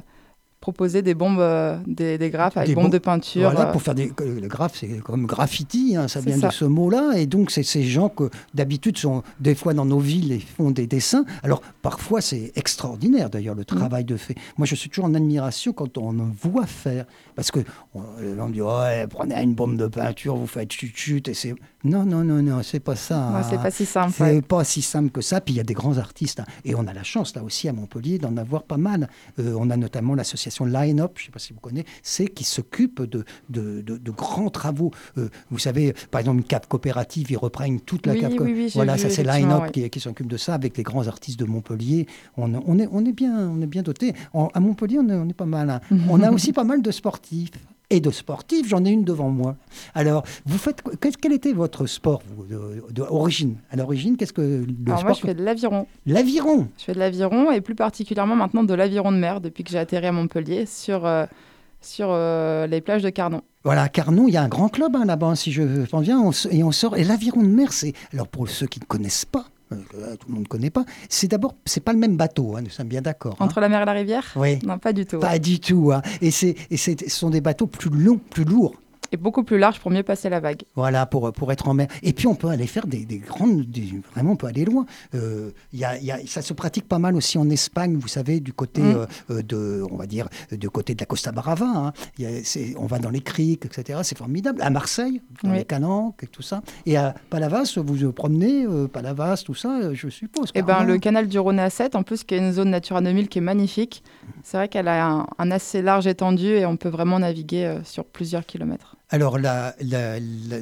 proposer 0.66 1.04
des 1.04 1.14
bombes, 1.14 1.42
euh, 1.42 1.78
des, 1.86 2.18
des, 2.18 2.32
graphes 2.32 2.58
avec 2.58 2.74
bombes 2.74 2.92
de 2.92 2.98
peinture. 2.98 3.52
Voilà, 3.52 3.70
euh. 3.70 3.72
pour 3.72 3.84
faire 3.84 3.94
des. 3.94 4.12
Le 4.20 4.48
graphe, 4.48 4.78
c'est 4.80 4.98
comme 4.98 5.28
graffiti, 5.28 5.96
hein, 5.96 6.08
ça 6.08 6.22
vient 6.22 6.40
de 6.40 6.50
ce 6.50 6.66
mot-là. 6.66 7.12
Et 7.18 7.28
donc, 7.28 7.52
c'est 7.52 7.62
ces 7.62 7.84
gens 7.84 8.10
que 8.10 8.32
d'habitude 8.56 8.98
sont 8.98 9.22
des 9.40 9.54
fois 9.54 9.76
dans 9.76 9.86
nos 9.86 10.00
villes 10.00 10.32
et 10.32 10.40
font 10.40 10.72
des 10.72 10.88
dessins. 10.88 11.24
Alors, 11.44 11.62
parfois, 11.84 12.20
c'est 12.20 12.52
extraordinaire 12.56 13.30
d'ailleurs 13.30 13.54
le 13.54 13.62
mm. 13.62 13.78
travail 13.78 14.06
de 14.06 14.18
fait. 14.18 14.34
Moi, 14.58 14.66
je 14.66 14.74
suis 14.74 14.90
toujours 14.90 15.06
en 15.06 15.14
admiration 15.14 15.72
quand 15.72 16.00
on 16.00 16.14
voit 16.42 16.66
faire. 16.66 17.06
Parce 17.36 17.52
que 17.52 17.60
on, 17.94 18.02
on 18.40 18.50
dit, 18.50 18.64
ouais, 18.64 19.06
prenez 19.08 19.36
une 19.36 19.54
bombe 19.54 19.78
de 19.78 19.86
peinture, 19.86 20.36
vous 20.36 20.48
faites 20.48 20.72
chut-chut. 20.72 21.28
Et 21.28 21.36
c'est. 21.36 21.54
Non, 21.86 22.04
non, 22.04 22.24
non, 22.24 22.42
non, 22.42 22.64
c'est 22.64 22.80
pas 22.80 22.96
ça. 22.96 23.44
c'est 23.48 23.58
pas 23.58 23.70
si 23.70 23.86
simple. 23.86 24.14
C'est 24.18 24.42
pas 24.42 24.64
si 24.64 24.82
simple 24.82 25.12
que 25.12 25.22
ça. 25.22 25.40
Puis 25.40 25.54
il 25.54 25.58
y 25.58 25.60
a 25.60 25.64
des 25.64 25.76
grands 25.76 25.98
artistes. 26.00 26.40
Hein. 26.40 26.46
Et 26.64 26.74
on 26.74 26.88
a 26.88 26.94
la 26.94 27.04
chance, 27.04 27.36
là 27.36 27.44
aussi, 27.44 27.70
à 27.70 27.74
Montpellier, 27.74 28.18
d'en 28.18 28.36
avoir 28.38 28.64
pas 28.64 28.78
mal. 28.78 29.08
Euh, 29.40 29.56
on 29.58 29.70
a 29.70 29.78
notamment 29.78 30.16
l'association 30.16 30.66
Line 30.66 31.00
Up, 31.00 31.12
je 31.16 31.24
ne 31.24 31.26
sais 31.28 31.32
pas 31.32 31.40
si 31.40 31.54
vous 31.54 31.60
connaissez, 31.60 31.86
c'est 32.02 32.28
qui 32.28 32.44
s'occupe 32.44 33.04
de, 33.04 33.24
de, 33.50 33.82
de, 33.82 34.12
grands 34.12 34.50
travaux. 34.50 34.92
Euh, 35.18 35.30
vous 35.52 35.60
savez, 35.60 35.94
par 36.10 36.22
exemple, 36.22 36.40
une 36.40 36.44
cave 36.44 36.68
coopérative, 36.68 37.30
ils 37.30 37.38
reprennent 37.38 37.80
toute 37.80 38.08
la 38.08 38.14
oui, 38.14 38.22
cave. 38.22 38.34
Oui, 38.40 38.72
voilà, 38.74 38.98
ça 38.98 39.12
c'est 39.12 39.24
Line 39.24 39.52
Up 39.52 39.72
qui, 39.72 39.88
qui 39.90 40.00
s'occupe 40.00 40.28
de 40.28 40.38
ça 40.38 40.56
avec 40.56 40.78
les 40.78 40.84
grands 40.84 41.08
artistes 41.08 41.40
de 41.40 41.46
Montpellier. 41.46 42.08
On, 42.36 42.52
on, 42.66 42.80
est, 42.80 42.88
on 42.92 43.06
est 43.06 43.14
bien, 43.14 43.48
on 43.50 43.62
est 43.62 43.68
bien 43.68 43.84
doté. 43.84 44.14
à 44.34 44.60
Montpellier, 44.60 44.98
on 45.00 45.10
est, 45.10 45.14
on 45.14 45.30
est 45.30 45.34
pas 45.34 45.46
mal. 45.46 45.70
Hein. 45.70 45.82
on 46.10 46.22
a 46.22 46.32
aussi 46.32 46.52
pas 46.52 46.64
mal 46.64 46.82
de 46.82 46.92
sportifs 46.92 47.52
et 47.90 48.00
de 48.00 48.12
sportifs, 48.12 48.68
j'en 48.68 48.84
ai 48.86 48.90
une 48.90 49.04
devant 49.04 49.30
moi. 49.30 49.56
Alors, 49.94 50.24
vous 50.46 50.58
faites 50.58 50.82
quel 51.22 51.34
était 51.34 51.54
votre 51.54 51.86
sport 51.86 52.22
d'origine 52.90 53.58
À 53.72 53.76
l'origine, 53.76 54.18
qu'est-ce 54.18 54.34
que 54.34 54.42
le 54.42 54.76
Alors 54.88 55.00
sport 55.00 55.10
Moi, 55.10 55.14
je 55.14 55.28
fais 55.28 55.34
de 55.34 55.44
l'aviron. 55.44 55.88
L'aviron? 56.06 56.68
Je 56.78 56.86
fais 56.86 56.94
de 56.94 57.00
l'aviron 57.00 57.52
et 57.52 57.62
plus 57.62 57.76
particulièrement 57.76 58.36
maintenant 58.36 58.64
de 58.64 58.74
l'aviron 58.74 59.12
de 59.12 59.18
mer 59.18 59.42
depuis 59.42 59.64
que 59.64 59.72
j'ai 59.72 59.80
atterri 59.80 60.08
à 60.08 60.12
Montpellier 60.12 60.66
sur, 60.66 61.06
euh, 61.06 61.26
sur 61.82 62.08
euh, 62.12 62.68
les 62.68 62.82
plages 62.82 63.04
de 63.04 63.10
Carnon. 63.10 63.42
Voilà, 63.64 63.90
Carnon, 63.90 64.28
il 64.28 64.34
y 64.34 64.38
a 64.38 64.44
un 64.44 64.48
grand 64.48 64.70
club 64.70 64.96
hein, 64.96 65.06
là-bas, 65.06 65.36
si 65.36 65.52
je 65.52 65.64
m'en 65.92 66.00
viens, 66.00 66.30
et 66.52 66.64
on 66.64 66.72
sort. 66.72 66.98
Et 66.98 67.04
l'aviron 67.04 67.42
de 67.42 67.48
mer, 67.48 67.74
c'est. 67.74 67.94
Alors, 68.14 68.28
pour 68.28 68.48
ceux 68.48 68.68
qui 68.68 68.80
ne 68.80 68.86
connaissent 68.86 69.26
pas, 69.26 69.46
euh, 69.72 70.16
tout 70.18 70.28
le 70.28 70.34
monde 70.34 70.44
ne 70.44 70.48
connaît 70.48 70.70
pas. 70.70 70.86
C'est 71.10 71.28
d'abord, 71.28 71.56
c'est 71.66 71.84
pas 71.84 71.94
le 71.94 72.00
même 72.00 72.18
bateau, 72.18 72.56
hein, 72.56 72.62
nous 72.62 72.70
sommes 72.70 72.88
bien 72.88 73.02
d'accord. 73.02 73.36
Entre 73.40 73.60
la 73.60 73.70
mer 73.70 73.82
et 73.82 73.86
la 73.86 73.94
rivière? 73.94 74.34
Oui. 74.36 74.60
Non, 74.64 74.78
pas 74.78 74.94
du 74.94 75.06
tout. 75.06 75.20
Pas 75.20 75.40
du 75.40 75.60
tout. 75.60 75.92
Hein. 75.94 76.02
Et, 76.22 76.32
c'est, 76.32 76.56
et 76.70 76.78
ce 76.78 76.94
sont 77.08 77.30
des 77.30 77.42
bateaux 77.42 77.68
plus 77.68 77.90
longs, 77.90 78.20
plus 78.30 78.44
lourds 78.44 78.76
et 79.12 79.18
beaucoup 79.18 79.44
plus 79.44 79.58
large 79.58 79.80
pour 79.80 79.92
mieux 79.92 80.04
passer 80.04 80.30
la 80.30 80.40
vague. 80.40 80.64
Voilà, 80.76 81.06
pour, 81.06 81.32
pour 81.34 81.52
être 81.52 81.68
en 81.68 81.74
mer. 81.74 81.88
Et 82.04 82.14
puis 82.14 82.28
on 82.28 82.36
peut 82.36 82.50
aller 82.50 82.68
faire 82.68 82.88
des, 82.88 83.06
des 83.06 83.20
grandes, 83.20 83.66
vraiment 84.14 84.32
on 84.32 84.36
peut 84.36 84.48
aller 84.48 84.66
loin. 84.66 84.86
Euh, 85.14 85.52
y 85.74 85.84
a, 85.84 85.98
y 85.98 86.12
a, 86.12 86.20
ça 86.26 86.42
se 86.42 86.54
pratique 86.54 86.88
pas 86.88 87.00
mal 87.00 87.16
aussi 87.16 87.38
en 87.38 87.50
Espagne, 87.50 87.98
vous 87.98 88.08
savez, 88.08 88.40
du 88.40 88.54
côté 88.54 88.82
mm. 88.82 89.08
euh, 89.32 89.42
de, 89.42 89.86
on 89.92 89.96
va 89.96 90.06
dire, 90.06 90.28
du 90.52 90.70
côté 90.70 90.96
de 90.96 91.00
la 91.00 91.06
Costa 91.06 91.32
Brava. 91.32 91.66
Hein. 91.66 91.94
Y 92.18 92.26
a, 92.26 92.76
on 92.78 92.86
va 92.86 93.00
dans 93.00 93.10
les 93.10 93.22
criques, 93.22 93.66
etc. 93.66 94.00
C'est 94.04 94.18
formidable. 94.18 94.62
À 94.62 94.70
Marseille, 94.70 95.22
dans 95.44 95.52
les 95.52 95.66
calanques 95.66 96.24
et 96.24 96.28
tout 96.28 96.42
ça. 96.42 96.62
Et 96.86 96.98
à 96.98 97.14
Palavas, 97.30 97.74
vous 97.78 97.96
vous 97.96 98.14
promenez, 98.14 98.66
euh, 98.66 98.88
Palavas, 98.88 99.44
tout 99.46 99.56
ça, 99.56 99.94
je 99.94 100.10
suppose. 100.10 100.52
Eh 100.56 100.62
ben, 100.62 100.84
le 100.84 100.98
canal 100.98 101.28
du 101.28 101.40
Rhône 101.40 101.60
à 101.60 101.70
7, 101.70 101.96
en 101.96 102.04
plus, 102.04 102.24
qui 102.24 102.36
est 102.36 102.40
une 102.40 102.52
zone 102.52 102.70
Natura 102.70 103.02
2000 103.02 103.28
qui 103.28 103.40
est 103.40 103.42
magnifique. 103.42 104.04
C'est 104.44 104.58
vrai 104.58 104.68
qu'elle 104.68 104.88
a 104.88 105.06
un, 105.06 105.28
un, 105.38 105.52
assez 105.52 105.82
large 105.82 106.08
étendue 106.08 106.56
et 106.56 106.66
on 106.66 106.78
peut 106.78 106.90
vraiment 106.90 107.20
naviguer 107.20 107.66
euh, 107.66 107.84
sur 107.84 108.06
plusieurs 108.06 108.46
kilomètres. 108.46 108.96
Alors, 109.10 109.38
la, 109.38 109.76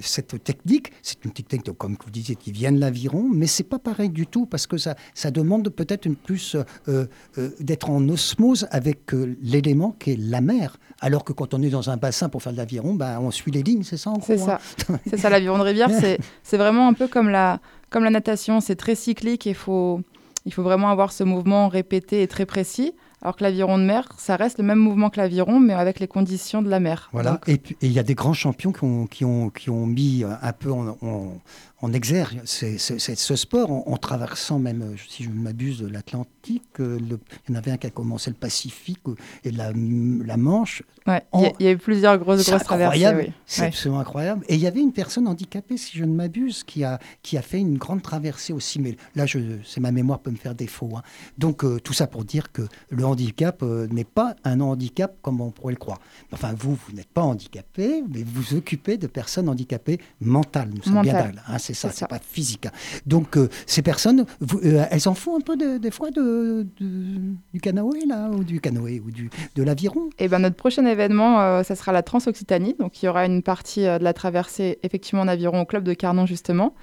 cette 0.02 0.44
technique, 0.44 0.92
c'est 1.02 1.24
une 1.24 1.32
technique, 1.32 1.72
comme 1.78 1.96
vous 2.04 2.12
disiez, 2.12 2.36
qui 2.36 2.52
vient 2.52 2.72
de 2.72 2.80
l'aviron, 2.80 3.30
mais 3.32 3.48
c'est 3.48 3.64
pas 3.64 3.80
pareil 3.80 4.10
du 4.10 4.28
tout 4.28 4.46
parce 4.46 4.68
que 4.68 4.78
ça, 4.78 4.96
ça 5.14 5.32
demande 5.32 5.70
peut-être 5.70 6.06
une 6.06 6.18
plus 6.18 6.56
euh, 6.88 7.06
euh, 7.38 7.50
d'être 7.60 7.90
en 7.90 8.08
osmose 8.10 8.68
avec 8.72 9.14
euh, 9.14 9.38
l'élément 9.42 9.96
qui 9.98 10.12
est 10.12 10.20
la 10.20 10.42
mer. 10.42 10.78
Alors 11.00 11.24
que 11.24 11.32
quand 11.32 11.54
on 11.54 11.62
est 11.62 11.70
dans 11.70 11.90
un 11.90 11.98
bassin 11.98 12.28
pour 12.28 12.44
faire 12.44 12.52
de 12.52 12.58
l'aviron, 12.58 12.96
ben, 12.96 13.20
on 13.22 13.32
suit 13.32 13.52
les 13.52 13.64
lignes, 13.64 13.84
c'est 13.84 13.98
ça 13.98 14.10
en 14.10 14.18
gros 14.18 14.26
C'est 14.28 14.38
ça. 14.38 14.60
Hein 14.90 15.00
c'est 15.08 15.18
ça, 15.18 15.30
l'aviron 15.30 15.58
de 15.58 15.64
rivière, 15.64 15.90
c'est 16.44 16.58
vraiment 16.58 16.90
un 16.90 16.94
peu 16.94 17.08
comme 17.08 17.30
la, 17.30 17.62
comme 17.90 18.04
la 18.04 18.10
natation, 18.10 18.60
c'est 18.60 18.76
très 18.76 18.96
cyclique 18.96 19.48
et 19.48 19.54
faut, 19.54 20.02
il 20.46 20.54
faut 20.54 20.64
vraiment 20.64 20.90
avoir 20.90 21.14
ce 21.14 21.24
mouvement 21.24 21.70
répété 21.70 22.22
et 22.22 22.28
très 22.28 22.46
précis. 22.46 22.94
Alors 23.24 23.38
que 23.38 23.44
l'aviron 23.44 23.77
de 23.77 23.84
mer, 23.84 24.10
ça 24.18 24.36
reste 24.36 24.58
le 24.58 24.65
même 24.65 24.80
mouvement 24.80 25.10
que 25.10 25.18
l'aviron, 25.18 25.58
mais 25.58 25.74
avec 25.74 26.01
les 26.01 26.10
conditions 26.10 26.62
de 26.62 26.70
la 26.70 26.82
mer. 26.82 27.10
Voilà. 27.13 27.39
Et 27.48 27.62
il 27.82 27.94
y 27.94 27.98
a 27.98 28.03
des 28.03 28.15
grands 28.15 28.34
champions 28.34 28.74
qui 28.74 28.84
ont, 28.84 29.08
qui 29.08 29.24
ont, 29.24 29.50
qui 29.50 29.70
ont 29.70 29.86
mis 29.86 30.25
un 30.25 30.51
peu 30.51 30.70
en, 30.72 31.38
on 31.84 31.92
exerce 31.92 32.34
ce 32.46 33.36
sport 33.36 33.70
en, 33.70 33.98
traversant 33.98 34.58
même, 34.58 34.82
euh, 34.82 34.96
si 35.10 35.24
je 35.24 35.30
m'abuse, 35.30 35.80
de 35.80 35.88
l'Atlantique. 35.88 36.80
Euh, 36.80 36.98
il 37.02 37.18
y 37.50 37.52
en 37.52 37.56
avait 37.56 37.72
un 37.72 37.78
qui 37.78 37.88
a 37.88 37.90
commencé 37.90 38.30
le 38.30 38.38
Pacifique 38.38 39.02
euh, 39.10 39.16
et 39.44 39.52
la, 39.52 39.74
la 39.74 40.38
Manche. 40.38 40.84
il 41.06 41.52
y, 41.60 41.68
a 41.68 41.72
eu 41.72 41.78
plusieurs 41.78 42.18
grosses, 42.20 42.48
grosses 42.48 42.63
traversées. 42.63 43.34
C'est 43.46 43.66
absolument 43.66 44.00
incroyable. 44.00 44.46
Et 44.48 44.56
il 44.56 44.62
y 44.62 44.68
avait 44.68 44.80
une 44.80 44.94
personne 44.94 45.28
handicapée, 45.28 45.75
si 45.75 45.98
je 45.98 46.06
ne 46.06 46.13
m'abuse, 46.13 46.63
qui 46.63 46.86
a, 46.86 47.00
qui 47.22 47.38
a 47.38 47.42
fait 47.42 47.60
une 47.60 47.78
grande 47.78 48.02
traversée 48.02 48.54
aussi. 48.54 48.80
Mais 48.80 48.96
là, 49.16 49.25
c'est 49.66 49.82
ma 49.82 49.92
mémoire 49.92 50.20
peut 50.20 50.32
me 50.32 50.38
faire 50.38 50.56
défaut. 50.56 50.92
Hein. 50.96 51.02
Donc, 51.38 51.66
tout 51.84 51.94
ça 51.94 52.08
pour 52.08 52.24
dire 52.24 52.54
que 52.54 52.62
le 52.92 53.06
handicap 53.06 53.62
n'est 53.62 54.06
pas 54.06 54.38
un 54.46 54.62
handicap 54.62 55.18
comme 55.22 55.42
on 55.42 55.52
pourrait 55.52 55.74
le 55.74 55.80
croire. 55.80 56.00
Enfin, 56.32 56.54
vous, 56.58 56.75
vous 56.75 56.94
n'êtes 56.94 57.12
pas 57.12 57.24
handicapé, 57.24 58.06
mais 58.10 58.24
vous 58.24 58.42
vous 58.42 58.56
occupez 58.56 58.96
de 58.96 59.08
personnes 59.08 59.50
handicapées 59.50 60.00
mentales. 60.22 60.70
Nous 60.74 60.84
sommes 60.84 61.02
bien 61.02 61.13
d'accord. 61.13 61.42
Hein, 61.48 61.58
c'est 61.74 61.88
ça, 61.88 61.94
c'est 61.94 62.08
pas 62.08 62.20
physique. 62.20 62.68
Hein. 62.68 62.72
Donc 63.06 63.38
euh, 63.38 63.50
ces 63.65 63.82
personnes, 63.82 64.25
euh, 64.63 64.86
elles 64.89 65.08
en 65.08 65.13
font 65.13 65.38
un 65.38 65.42
peu 65.42 65.58
des 65.58 65.92
fois 65.92 66.12
de, 66.12 66.65
du 66.80 67.62
canoë 67.62 68.06
là, 68.08 68.30
ou 68.30 68.44
du 68.44 68.60
canoë 68.60 69.01
ou 69.06 69.12
du, 69.12 69.30
de 69.56 69.63
l'aviron? 69.63 70.10
Et 70.20 70.25
eh 70.25 70.27
ben 70.27 70.39
notre 70.39 70.56
prochain 70.56 70.86
événement, 70.86 71.42
euh, 71.42 71.63
ça 71.63 71.75
sera 71.75 71.92
la 71.92 72.03
Transoccitanie. 72.03 72.75
Donc 72.80 73.01
il 73.01 73.06
y 73.08 73.10
aura 73.10 73.25
une 73.25 73.44
partie 73.44 73.82
de 73.82 74.03
la 74.03 74.13
traversée 74.13 74.80
effectivement 74.84 75.22
en 75.22 75.27
aviron 75.27 75.62
au 75.62 75.65
club 75.65 75.84
de 75.84 75.94
Carnon 75.94 76.25
justement, 76.25 76.74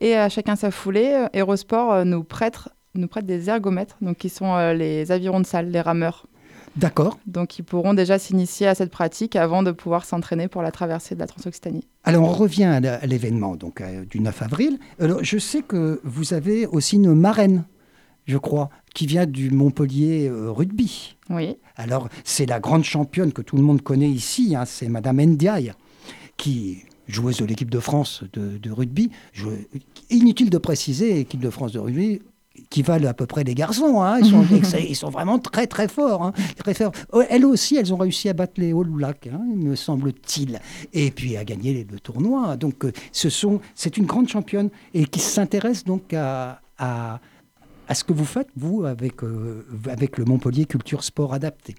et 0.00 0.14
à 0.16 0.28
chacun 0.28 0.56
sa 0.56 0.70
foulée. 0.70 1.26
Aérosport 1.32 2.04
nous 2.04 2.24
prête 2.24 2.56
nous 2.94 3.06
prête 3.06 3.24
des 3.24 3.48
ergomètres, 3.48 3.96
donc 4.02 4.16
qui 4.16 4.28
sont 4.28 4.72
les 4.72 5.12
avirons 5.12 5.40
de 5.40 5.46
salle, 5.46 5.70
les 5.70 5.80
rameurs. 5.80 6.26
D'accord. 6.76 7.18
Donc 7.26 7.58
ils 7.58 7.62
pourront 7.62 7.94
déjà 7.94 8.18
s'initier 8.18 8.66
à 8.66 8.74
cette 8.74 8.90
pratique 8.90 9.36
avant 9.36 9.62
de 9.62 9.72
pouvoir 9.72 10.04
s'entraîner 10.04 10.48
pour 10.48 10.62
la 10.62 10.70
traversée 10.70 11.14
de 11.14 11.20
la 11.20 11.26
Transoccitanie. 11.26 11.84
Alors 12.04 12.24
on 12.28 12.32
revient 12.32 12.64
à 12.64 13.06
l'événement 13.06 13.56
donc 13.56 13.80
euh, 13.80 14.04
du 14.04 14.20
9 14.20 14.42
avril. 14.42 14.78
Alors 15.00 15.22
je 15.22 15.38
sais 15.38 15.62
que 15.62 16.00
vous 16.04 16.32
avez 16.32 16.66
aussi 16.66 16.96
une 16.96 17.14
marraine. 17.14 17.64
je 18.26 18.38
crois, 18.38 18.70
qui 18.94 19.06
vient 19.06 19.26
du 19.26 19.50
Montpellier 19.50 20.28
euh, 20.28 20.50
Rugby. 20.50 21.16
Oui. 21.30 21.56
Alors, 21.76 22.08
c'est 22.24 22.46
la 22.46 22.60
grande 22.60 22.84
championne 22.84 23.32
que 23.32 23.42
tout 23.42 23.56
le 23.56 23.62
monde 23.62 23.82
connaît 23.82 24.10
ici, 24.10 24.54
hein, 24.56 24.64
c'est 24.66 24.88
Madame 24.88 25.20
Ndiaye, 25.20 25.72
qui 26.36 26.84
joueuse 27.08 27.38
de 27.38 27.44
l'équipe 27.44 27.70
de 27.70 27.80
France 27.80 28.24
de, 28.32 28.70
rugby. 28.70 29.10
inutile 30.10 30.50
de 30.50 30.58
préciser, 30.58 31.14
l'équipe 31.14 31.40
de 31.40 31.50
France 31.50 31.72
de 31.72 31.78
rugby, 31.78 32.22
qui 32.68 32.82
valent 32.82 33.08
à 33.08 33.14
peu 33.14 33.26
près 33.26 33.44
les 33.44 33.54
garçons. 33.54 34.02
Hein. 34.02 34.20
Ils, 34.88 34.96
sont, 34.96 35.10
vraiment 35.10 35.38
très 35.38 35.66
très 35.66 35.88
forts. 35.88 36.22
Hein. 36.22 36.32
Très 36.56 36.74
forts. 36.74 36.92
Oh, 37.12 37.22
elles 37.28 37.44
aussi, 37.44 37.76
elles 37.76 37.92
ont 37.92 37.96
réussi 37.96 38.28
à 38.28 38.32
battre 38.32 38.54
les 38.56 38.72
All 38.72 38.88
Blacks, 38.88 39.28
hein, 39.32 39.40
me 39.56 39.74
semble-t-il, 39.74 40.60
et 40.92 41.10
puis 41.10 41.36
à 41.36 41.44
gagner 41.44 41.86
le 41.90 41.98
tournoi. 41.98 42.56
Donc 42.56 42.84
euh, 42.84 42.92
ce 43.12 43.30
sont, 43.30 43.60
c'est 43.74 43.96
une 43.96 44.06
grande 44.06 44.28
championne 44.28 44.70
et 44.94 45.04
qui 45.04 45.20
s'intéresse 45.20 45.84
donc 45.84 46.12
à, 46.14 46.60
à, 46.78 47.20
ce 47.92 48.04
que 48.04 48.12
vous 48.12 48.24
faites, 48.24 48.48
vous, 48.56 48.84
avec, 48.84 49.22
euh, 49.24 49.66
avec 49.88 50.18
le 50.18 50.24
Montpellier 50.24 50.64
Culture 50.64 51.02
Sport 51.02 51.34
Adapté. 51.34 51.74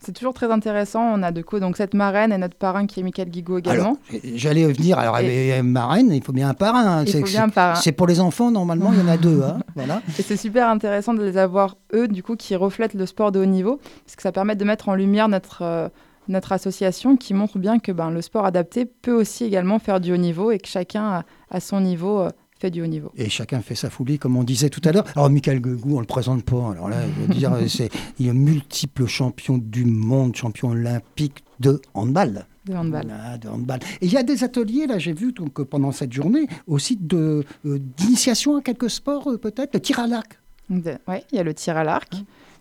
C'est 0.00 0.12
toujours 0.12 0.32
très 0.32 0.50
intéressant. 0.50 1.02
On 1.02 1.22
a 1.22 1.32
de 1.32 1.42
quoi 1.42 1.60
donc 1.60 1.76
cette 1.76 1.94
marraine 1.94 2.32
et 2.32 2.38
notre 2.38 2.56
parrain 2.56 2.86
qui 2.86 3.00
est 3.00 3.02
Michael 3.02 3.28
Guigo 3.28 3.58
également. 3.58 3.98
J'allais 4.34 4.64
venir. 4.72 4.98
Alors, 4.98 5.18
et... 5.18 5.60
marraine, 5.62 6.12
il 6.12 6.22
faut 6.22 6.32
bien 6.32 6.48
un 6.48 6.54
parrain. 6.54 7.04
Il 7.04 7.12
faut 7.12 7.22
bien 7.22 7.44
un 7.44 7.48
parrain. 7.48 7.74
C'est 7.76 7.92
pour 7.92 8.06
les 8.06 8.20
enfants, 8.20 8.50
normalement, 8.50 8.92
il 8.92 8.98
y 8.98 9.02
en 9.02 9.08
a 9.08 9.16
deux. 9.16 9.42
Hein, 9.42 9.58
voilà. 9.74 10.02
Et 10.18 10.22
c'est 10.22 10.36
super 10.36 10.68
intéressant 10.68 11.14
de 11.14 11.22
les 11.22 11.36
avoir, 11.36 11.76
eux, 11.94 12.08
du 12.08 12.22
coup, 12.22 12.36
qui 12.36 12.54
reflètent 12.56 12.94
le 12.94 13.06
sport 13.06 13.32
de 13.32 13.40
haut 13.40 13.46
niveau, 13.46 13.80
parce 14.04 14.16
que 14.16 14.22
ça 14.22 14.32
permet 14.32 14.56
de 14.56 14.64
mettre 14.64 14.88
en 14.88 14.94
lumière 14.94 15.28
notre. 15.28 15.62
Euh, 15.62 15.88
notre 16.30 16.52
association 16.52 17.16
qui 17.16 17.32
montre 17.32 17.58
bien 17.58 17.78
que 17.78 17.90
ben, 17.90 18.10
le 18.10 18.20
sport 18.20 18.44
adapté 18.44 18.84
peut 18.84 19.14
aussi 19.14 19.44
également 19.44 19.78
faire 19.78 19.98
du 19.98 20.12
haut 20.12 20.18
niveau 20.18 20.50
et 20.50 20.58
que 20.58 20.68
chacun 20.68 21.24
à 21.50 21.60
son 21.60 21.80
niveau 21.80 22.20
euh, 22.20 22.28
fait 22.58 22.70
du 22.70 22.82
haut 22.82 22.86
niveau. 22.86 23.12
Et 23.16 23.28
chacun 23.28 23.60
fait 23.60 23.74
sa 23.74 23.90
folie, 23.90 24.18
comme 24.18 24.36
on 24.36 24.44
disait 24.44 24.70
tout 24.70 24.80
à 24.84 24.92
l'heure. 24.92 25.04
Alors, 25.14 25.30
Michael 25.30 25.60
Guegou, 25.60 25.92
on 25.92 25.96
ne 25.96 26.00
le 26.00 26.06
présente 26.06 26.42
pas. 26.44 26.72
Alors 26.72 26.88
là, 26.88 26.96
je 27.06 27.22
veux 27.22 27.34
dire, 27.34 27.56
c'est, 27.68 27.90
il 28.18 28.28
est 28.28 28.32
multiple 28.32 29.06
champion 29.06 29.58
du 29.58 29.84
monde, 29.84 30.34
champion 30.34 30.70
olympique 30.70 31.44
de 31.60 31.80
handball. 31.94 32.46
De 32.66 32.74
handball. 32.74 33.06
de 33.40 33.48
handball. 33.48 33.78
Et 34.00 34.06
il 34.06 34.12
y 34.12 34.16
a 34.16 34.22
des 34.22 34.44
ateliers, 34.44 34.86
là, 34.86 34.98
j'ai 34.98 35.12
vu 35.12 35.32
donc, 35.32 35.62
pendant 35.62 35.92
cette 35.92 36.12
journée, 36.12 36.46
aussi 36.66 36.96
de, 36.96 37.44
euh, 37.64 37.78
d'initiation 37.96 38.56
à 38.56 38.62
quelques 38.62 38.90
sports, 38.90 39.30
euh, 39.30 39.38
peut-être, 39.38 39.74
le 39.74 39.80
tir 39.80 40.00
à 40.00 40.06
l'arc. 40.06 40.38
Oui, 40.70 40.80
il 41.32 41.36
y 41.36 41.38
a 41.38 41.42
le 41.42 41.54
tir 41.54 41.76
à 41.76 41.84
l'arc. 41.84 42.12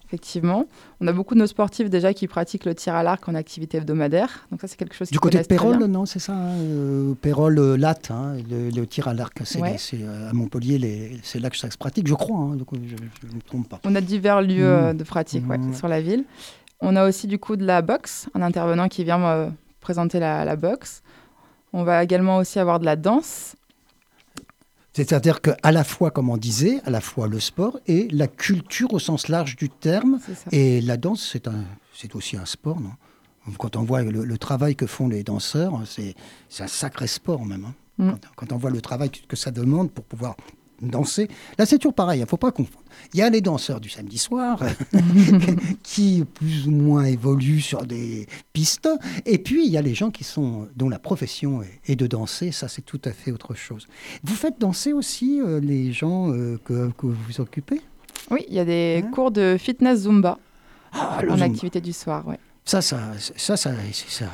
Effectivement. 0.07 0.65
On 1.01 1.07
a 1.07 1.13
beaucoup 1.13 1.35
de 1.35 1.39
nos 1.39 1.47
sportifs 1.47 1.89
déjà 1.89 2.13
qui 2.13 2.27
pratiquent 2.27 2.65
le 2.65 2.73
tir 2.73 2.95
à 2.95 3.03
l'arc 3.03 3.27
en 3.27 3.35
activité 3.35 3.77
hebdomadaire. 3.77 4.47
Donc 4.51 4.61
ça, 4.61 4.67
c'est 4.67 4.77
quelque 4.77 4.95
chose 4.95 5.09
Du 5.11 5.19
côté 5.19 5.39
de 5.39 5.43
Pérol, 5.43 5.77
non, 5.85 6.05
c'est 6.05 6.19
ça 6.19 6.33
hein, 6.33 6.51
euh, 6.59 7.13
Pérol, 7.15 7.59
euh, 7.59 7.75
latte, 7.75 8.11
hein, 8.11 8.37
le, 8.49 8.85
tir 8.85 9.07
à 9.07 9.13
l'arc. 9.13 9.37
C'est, 9.43 9.61
euh, 9.61 10.29
à 10.29 10.33
Montpellier, 10.33 11.19
c'est 11.23 11.39
là 11.39 11.49
que 11.49 11.57
ça 11.57 11.69
se 11.69 11.77
pratique, 11.77 12.07
je 12.07 12.13
crois. 12.13 12.37
Hein, 12.37 12.55
donc 12.55 12.69
je 12.73 13.27
ne 13.27 13.35
me 13.35 13.41
trompe 13.41 13.67
pas. 13.67 13.81
On 13.83 13.95
a 13.95 14.01
divers 14.01 14.41
lieux 14.41 14.93
mmh. 14.93 14.97
de 14.97 15.03
pratique 15.03 15.45
mmh. 15.45 15.73
sur 15.73 15.87
la 15.87 16.01
ville. 16.01 16.23
On 16.79 16.95
a 16.95 17.07
aussi 17.07 17.27
du 17.27 17.39
coup 17.39 17.55
de 17.55 17.65
la 17.65 17.81
boxe, 17.81 18.29
un 18.33 18.41
intervenant 18.41 18.87
qui 18.87 19.03
vient 19.03 19.51
présenter 19.81 20.19
la, 20.19 20.45
la 20.45 20.55
boxe. 20.55 21.01
On 21.73 21.83
va 21.83 22.03
également 22.03 22.37
aussi 22.37 22.59
avoir 22.59 22.79
de 22.79 22.85
la 22.85 22.95
danse 22.95 23.55
c'est-à-dire 24.97 25.41
qu'à 25.41 25.71
la 25.71 25.83
fois, 25.83 26.09
comme 26.09 26.27
on 26.31 26.37
disait, 26.37 26.81
à 26.83 26.89
la 26.89 27.01
fois 27.01 27.27
le 27.27 27.39
sport 27.39 27.79
et 27.85 28.07
la 28.07 28.27
culture 28.27 28.95
au 28.95 28.97
sens 28.97 29.27
large 29.27 29.55
du 29.55 29.69
terme. 29.69 30.17
Et 30.51 30.81
la 30.81 30.97
danse, 30.97 31.29
c'est, 31.31 31.47
un, 31.47 31.65
c'est 31.93 32.15
aussi 32.15 32.35
un 32.35 32.47
sport, 32.47 32.79
non? 32.79 32.93
Quand 33.59 33.75
on 33.75 33.83
voit 33.83 34.01
le, 34.01 34.37
travail 34.39 34.75
que 34.75 34.87
font 34.87 35.07
les 35.07 35.21
danseurs, 35.21 35.83
c'est, 35.85 36.15
c'est 36.49 36.63
un 36.63 36.67
sacré 36.67 37.05
sport 37.05 37.45
même. 37.45 37.65
Hein. 37.65 37.75
Mm. 37.99 38.13
quand, 38.35 38.51
on 38.51 38.57
voit 38.57 38.71
le 38.71 38.81
travail 38.81 39.11
que 39.11 39.35
ça 39.35 39.51
demande 39.51 39.91
pour 39.91 40.03
pouvoir 40.03 40.35
danser. 40.81 41.27
Là, 41.57 41.65
c'est 41.65 41.77
toujours 41.77 41.93
pareil, 41.93 42.19
il 42.19 42.23
ne 42.23 42.27
faut 42.27 42.37
pas 42.37 42.51
confondre. 42.51 42.83
Il 43.13 43.19
y 43.19 43.21
a 43.21 43.29
les 43.29 43.41
danseurs 43.41 43.79
du 43.79 43.89
samedi 43.89 44.17
soir 44.17 44.63
qui 45.83 46.23
plus 46.33 46.67
ou 46.67 46.71
moins 46.71 47.05
évoluent 47.05 47.61
sur 47.61 47.85
des 47.85 48.27
pistes, 48.53 48.89
et 49.25 49.37
puis 49.37 49.65
il 49.65 49.71
y 49.71 49.77
a 49.77 49.81
les 49.81 49.95
gens 49.95 50.11
qui 50.11 50.23
sont 50.23 50.67
dont 50.75 50.89
la 50.89 50.99
profession 50.99 51.61
est, 51.85 51.95
de 51.95 52.07
danser. 52.07 52.51
Ça, 52.51 52.67
c'est 52.67 52.83
tout 52.83 53.01
à 53.05 53.11
fait 53.11 53.31
autre 53.31 53.55
chose. 53.55 53.87
Vous 54.23 54.35
faites 54.35 54.59
danser 54.59 54.93
aussi 54.93 55.41
euh, 55.41 55.59
les 55.59 55.91
gens 55.91 56.31
euh, 56.31 56.59
que, 56.63 56.91
que, 56.97 57.07
vous 57.07 57.41
occupez? 57.41 57.81
Oui, 58.29 58.45
il 58.47 58.53
y 58.53 58.59
a 58.59 58.65
des 58.65 59.03
hein? 59.03 59.11
cours 59.11 59.31
de 59.31 59.57
fitness 59.59 60.01
zumba 60.01 60.37
ah, 60.93 61.21
en 61.29 61.41
activité 61.41 61.81
du 61.81 61.93
soir. 61.93 62.27
Ouais. 62.27 62.39
Ça, 62.67 62.81
ça, 62.81 62.99
ça, 63.37 63.55
ça, 63.55 63.71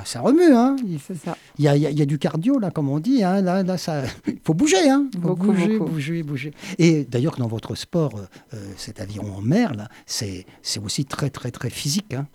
ça, 0.05 0.21
remue. 0.21 0.55
Hein. 0.55 0.75
Il, 0.83 1.63
y 1.63 1.67
a, 1.67 1.75
il, 1.75 1.83
y 1.83 2.01
a, 2.01 2.05
du 2.05 2.17
cardio, 2.17 2.57
là, 2.57 2.71
comme 2.71 2.89
on 2.89 2.99
dit. 2.99 3.23
Hein. 3.23 3.41
Là, 3.41 3.61
là, 3.61 3.77
ça, 3.77 4.05
il 4.25 4.39
faut 4.43 4.55
bouger. 4.55 4.89
Hein. 4.89 5.05
Faut 5.21 5.35
bouger, 5.35 5.77
bouger, 5.77 6.23
bouger. 6.23 6.51
Et 6.79 7.03
d'ailleurs, 7.03 7.35
dans 7.37 7.45
votre 7.45 7.75
sport, 7.75 8.13
euh, 8.55 8.57
cet 8.75 8.99
avion 8.99 9.23
en 9.37 9.41
mer, 9.41 9.75
là, 9.75 9.87
c'est 10.07 10.47
aussi 10.83 11.05
très, 11.05 11.29
très, 11.29 11.51
très 11.51 11.69
physique. 11.69 12.15
Hein. 12.15 12.25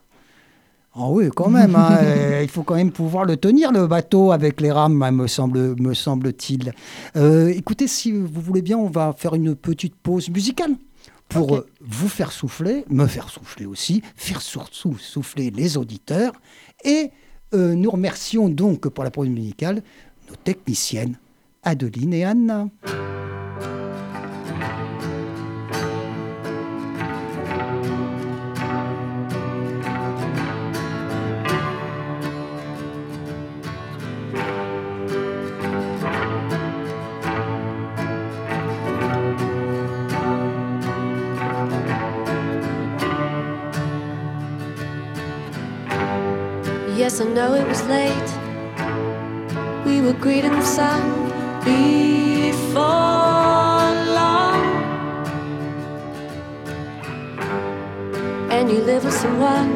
Ah 0.95 1.09
oui, 1.09 1.31
quand 1.35 1.50
même. 1.50 1.75
Hein. 1.75 1.99
il 2.43 2.49
faut 2.49 2.62
quand 2.62 2.76
même 2.76 2.93
pouvoir 2.93 3.25
le 3.25 3.37
tenir, 3.37 3.73
le 3.73 3.88
bateau, 3.88 4.31
avec 4.31 4.61
les 4.61 4.71
rames, 4.71 5.05
me 5.11 5.26
semble-t-il. 5.26 5.83
Me 5.83 5.95
semble 5.95 6.33
euh, 7.17 7.49
écoutez, 7.49 7.88
si 7.88 8.12
vous 8.12 8.40
voulez 8.40 8.62
bien, 8.62 8.78
on 8.78 8.88
va 8.88 9.12
faire 9.19 9.35
une 9.35 9.57
petite 9.57 9.97
pause 9.97 10.31
musicale 10.31 10.76
pour 11.28 11.56
euh, 11.56 11.66
vous 11.80 12.08
faire 12.08 12.32
souffler, 12.32 12.85
me 12.88 13.06
faire 13.06 13.28
souffler 13.28 13.66
aussi, 13.66 14.02
faire 14.16 14.40
surtout 14.40 14.97
souffler 14.99 15.50
les 15.50 15.76
auditeurs. 15.76 16.32
Et 16.85 17.11
euh, 17.54 17.75
nous 17.75 17.90
remercions 17.90 18.49
donc 18.49 18.88
pour 18.88 19.04
la 19.04 19.11
pause 19.11 19.28
musicale 19.28 19.82
nos 20.28 20.37
techniciennes 20.37 21.18
Adeline 21.62 22.14
et 22.14 22.25
Anna. 22.25 22.68
Know 47.38 47.54
it 47.54 47.68
was 47.68 47.83
late. 47.87 48.30
We 49.87 50.00
were 50.00 50.18
greeting 50.25 50.50
the 50.50 50.68
sun 50.78 51.02
before 51.64 52.83
long. 54.18 54.62
And 58.50 58.68
you 58.73 58.80
live 58.90 59.04
with 59.04 59.14
someone, 59.14 59.71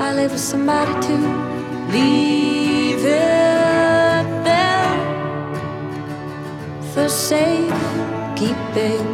I 0.00 0.14
live 0.14 0.32
with 0.32 0.46
somebody 0.54 0.94
too. 1.06 1.26
Leave 1.96 3.04
it 3.04 4.26
there 4.48 4.96
for 6.92 7.08
safekeeping. 7.10 9.06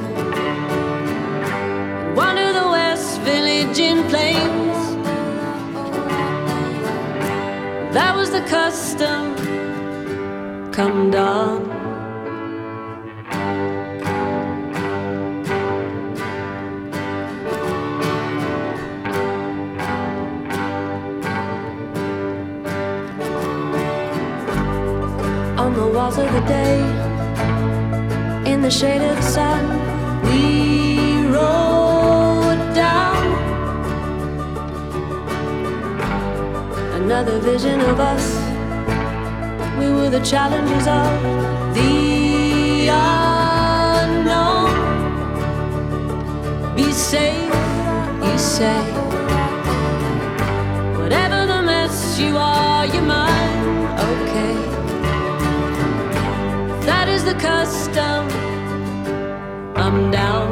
Wander 2.14 2.50
the 2.60 2.66
West 2.76 3.20
Village 3.22 3.80
in 3.80 4.04
plain. 4.08 4.61
That 7.92 8.16
was 8.16 8.30
the 8.30 8.40
custom. 8.40 9.36
Come 10.72 11.10
down. 11.10 11.70
On 25.58 25.74
the 25.74 25.86
walls 25.86 26.16
of 26.16 26.32
the 26.32 26.40
day, 26.48 26.80
in 28.50 28.62
the 28.62 28.70
shade 28.70 29.02
of 29.02 29.16
the 29.16 29.22
sun, 29.22 29.81
another 37.22 37.38
vision 37.38 37.80
of 37.82 38.00
us. 38.00 38.24
We 39.78 39.88
were 39.92 40.10
the 40.10 40.18
challengers 40.24 40.86
of 40.88 41.22
the 41.72 42.88
unknown. 44.00 44.70
Be 46.74 46.90
safe, 46.90 47.54
you 48.24 48.38
say. 48.38 48.82
Whatever 51.00 51.46
the 51.46 51.62
mess 51.62 52.18
you 52.18 52.36
are, 52.36 52.86
you're 52.86 53.02
mine, 53.02 53.86
okay. 54.10 54.54
That 56.86 57.06
is 57.08 57.24
the 57.24 57.34
custom. 57.34 58.28
I'm 59.76 60.10
down. 60.10 60.51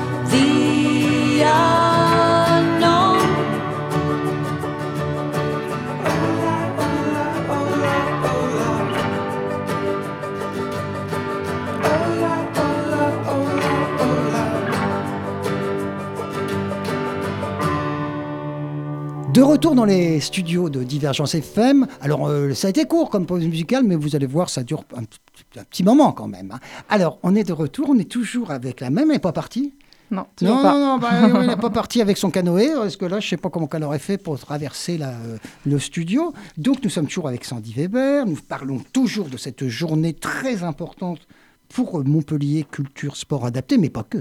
retour 19.51 19.75
dans 19.75 19.83
les 19.85 20.21
studios 20.21 20.69
de 20.69 20.81
Divergence 20.83 21.35
FM. 21.35 21.85
Alors, 21.99 22.27
euh, 22.27 22.53
ça 22.53 22.67
a 22.67 22.69
été 22.69 22.85
court 22.85 23.09
comme 23.09 23.25
pause 23.25 23.43
musicale, 23.45 23.83
mais 23.83 23.95
vous 23.97 24.15
allez 24.15 24.25
voir, 24.25 24.49
ça 24.49 24.63
dure 24.63 24.85
un, 24.95 25.01
un 25.01 25.63
petit 25.65 25.83
moment 25.83 26.13
quand 26.13 26.27
même. 26.27 26.51
hein. 26.51 26.59
Alors, 26.87 27.19
on 27.23 27.35
est 27.35 27.43
de 27.43 27.51
retour, 27.51 27.89
on 27.89 27.99
est 27.99 28.09
toujours 28.09 28.51
avec 28.51 28.79
la 28.79 28.89
même, 28.89 29.09
elle 29.09 29.15
n'est 29.15 29.19
pas 29.19 29.33
partie? 29.33 29.73
Non, 30.09 30.25
non, 30.41 30.61
pas. 30.61 30.73
non, 30.73 30.79
non, 30.79 30.97
bah, 30.99 31.09
elle 31.23 31.47
n'est 31.47 31.55
pas 31.57 31.69
partie 31.81 32.01
avec 32.01 32.17
son 32.17 32.31
canoë, 32.31 32.75
parce 32.75 32.95
que 32.95 33.03
là, 33.05 33.19
je 33.19 33.25
ne 33.25 33.29
sais 33.31 33.37
pas 33.37 33.49
comment 33.49 33.67
elle 33.73 33.83
aurait 33.83 33.99
fait 33.99 34.17
pour 34.17 34.39
traverser 34.39 34.97
la, 34.97 35.09
euh, 35.09 35.37
le 35.65 35.79
studio. 35.79 36.33
Donc, 36.57 36.81
nous 36.83 36.89
sommes 36.89 37.07
toujours 37.07 37.27
avec 37.27 37.43
Sandy 37.43 37.73
Weber, 37.73 38.25
nous 38.25 38.37
parlons 38.47 38.79
toujours 38.93 39.27
de 39.27 39.35
cette 39.37 39.67
journée 39.67 40.13
très 40.13 40.63
importante 40.63 41.19
pour 41.67 42.01
Montpellier 42.05 42.65
Culture 42.71 43.17
Sport 43.17 43.45
Adapté, 43.45 43.77
mais 43.77 43.89
pas 43.89 44.03
que. 44.03 44.19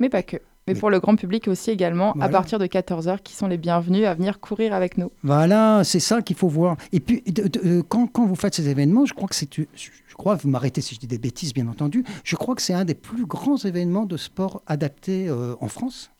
Mais 0.00 0.10
pas 0.10 0.22
que. 0.22 0.36
Mais 0.66 0.74
Mais- 0.74 0.80
pour 0.80 0.90
le 0.90 0.98
grand 1.00 1.14
public 1.16 1.46
aussi 1.48 1.70
également, 1.70 2.12
Voilà. 2.14 2.24
à 2.26 2.28
partir 2.28 2.58
de 2.58 2.66
14h, 2.66 3.22
qui 3.22 3.34
sont 3.34 3.46
les 3.46 3.56
bienvenus 3.56 4.04
à 4.06 4.14
venir 4.14 4.40
courir 4.40 4.74
avec 4.74 4.98
nous. 4.98 5.12
Voilà, 5.22 5.82
c'est 5.84 6.00
ça 6.00 6.22
qu'il 6.22 6.34
faut 6.36 6.48
voir. 6.48 6.76
Et 6.92 6.98
puis, 7.00 7.22
de- 7.26 7.46
de- 7.48 7.60
euh, 7.64 7.82
quand, 7.88 8.06
quand 8.08 8.26
vous 8.26 8.34
faites 8.34 8.54
ces 8.56 8.68
événements, 8.68 9.06
je 9.06 9.14
crois 9.14 9.28
que 9.28 9.34
c'est, 9.36 9.48
je 9.54 10.14
crois, 10.16 10.34
vous 10.34 10.48
m'arrêtez 10.48 10.80
si 10.80 10.94
je 10.96 11.00
dis 11.00 11.06
des 11.06 11.18
bêtises, 11.18 11.54
bien 11.54 11.68
entendu, 11.68 12.04
je 12.24 12.34
crois 12.36 12.54
que 12.56 12.62
c'est 12.62 12.74
un 12.74 12.84
des 12.84 12.94
plus 12.94 13.26
grands 13.26 13.58
événements 13.58 14.06
de 14.06 14.16
sport 14.16 14.62
adapté 14.66 15.28
euh, 15.28 15.54
en 15.60 15.68
France. 15.68 16.10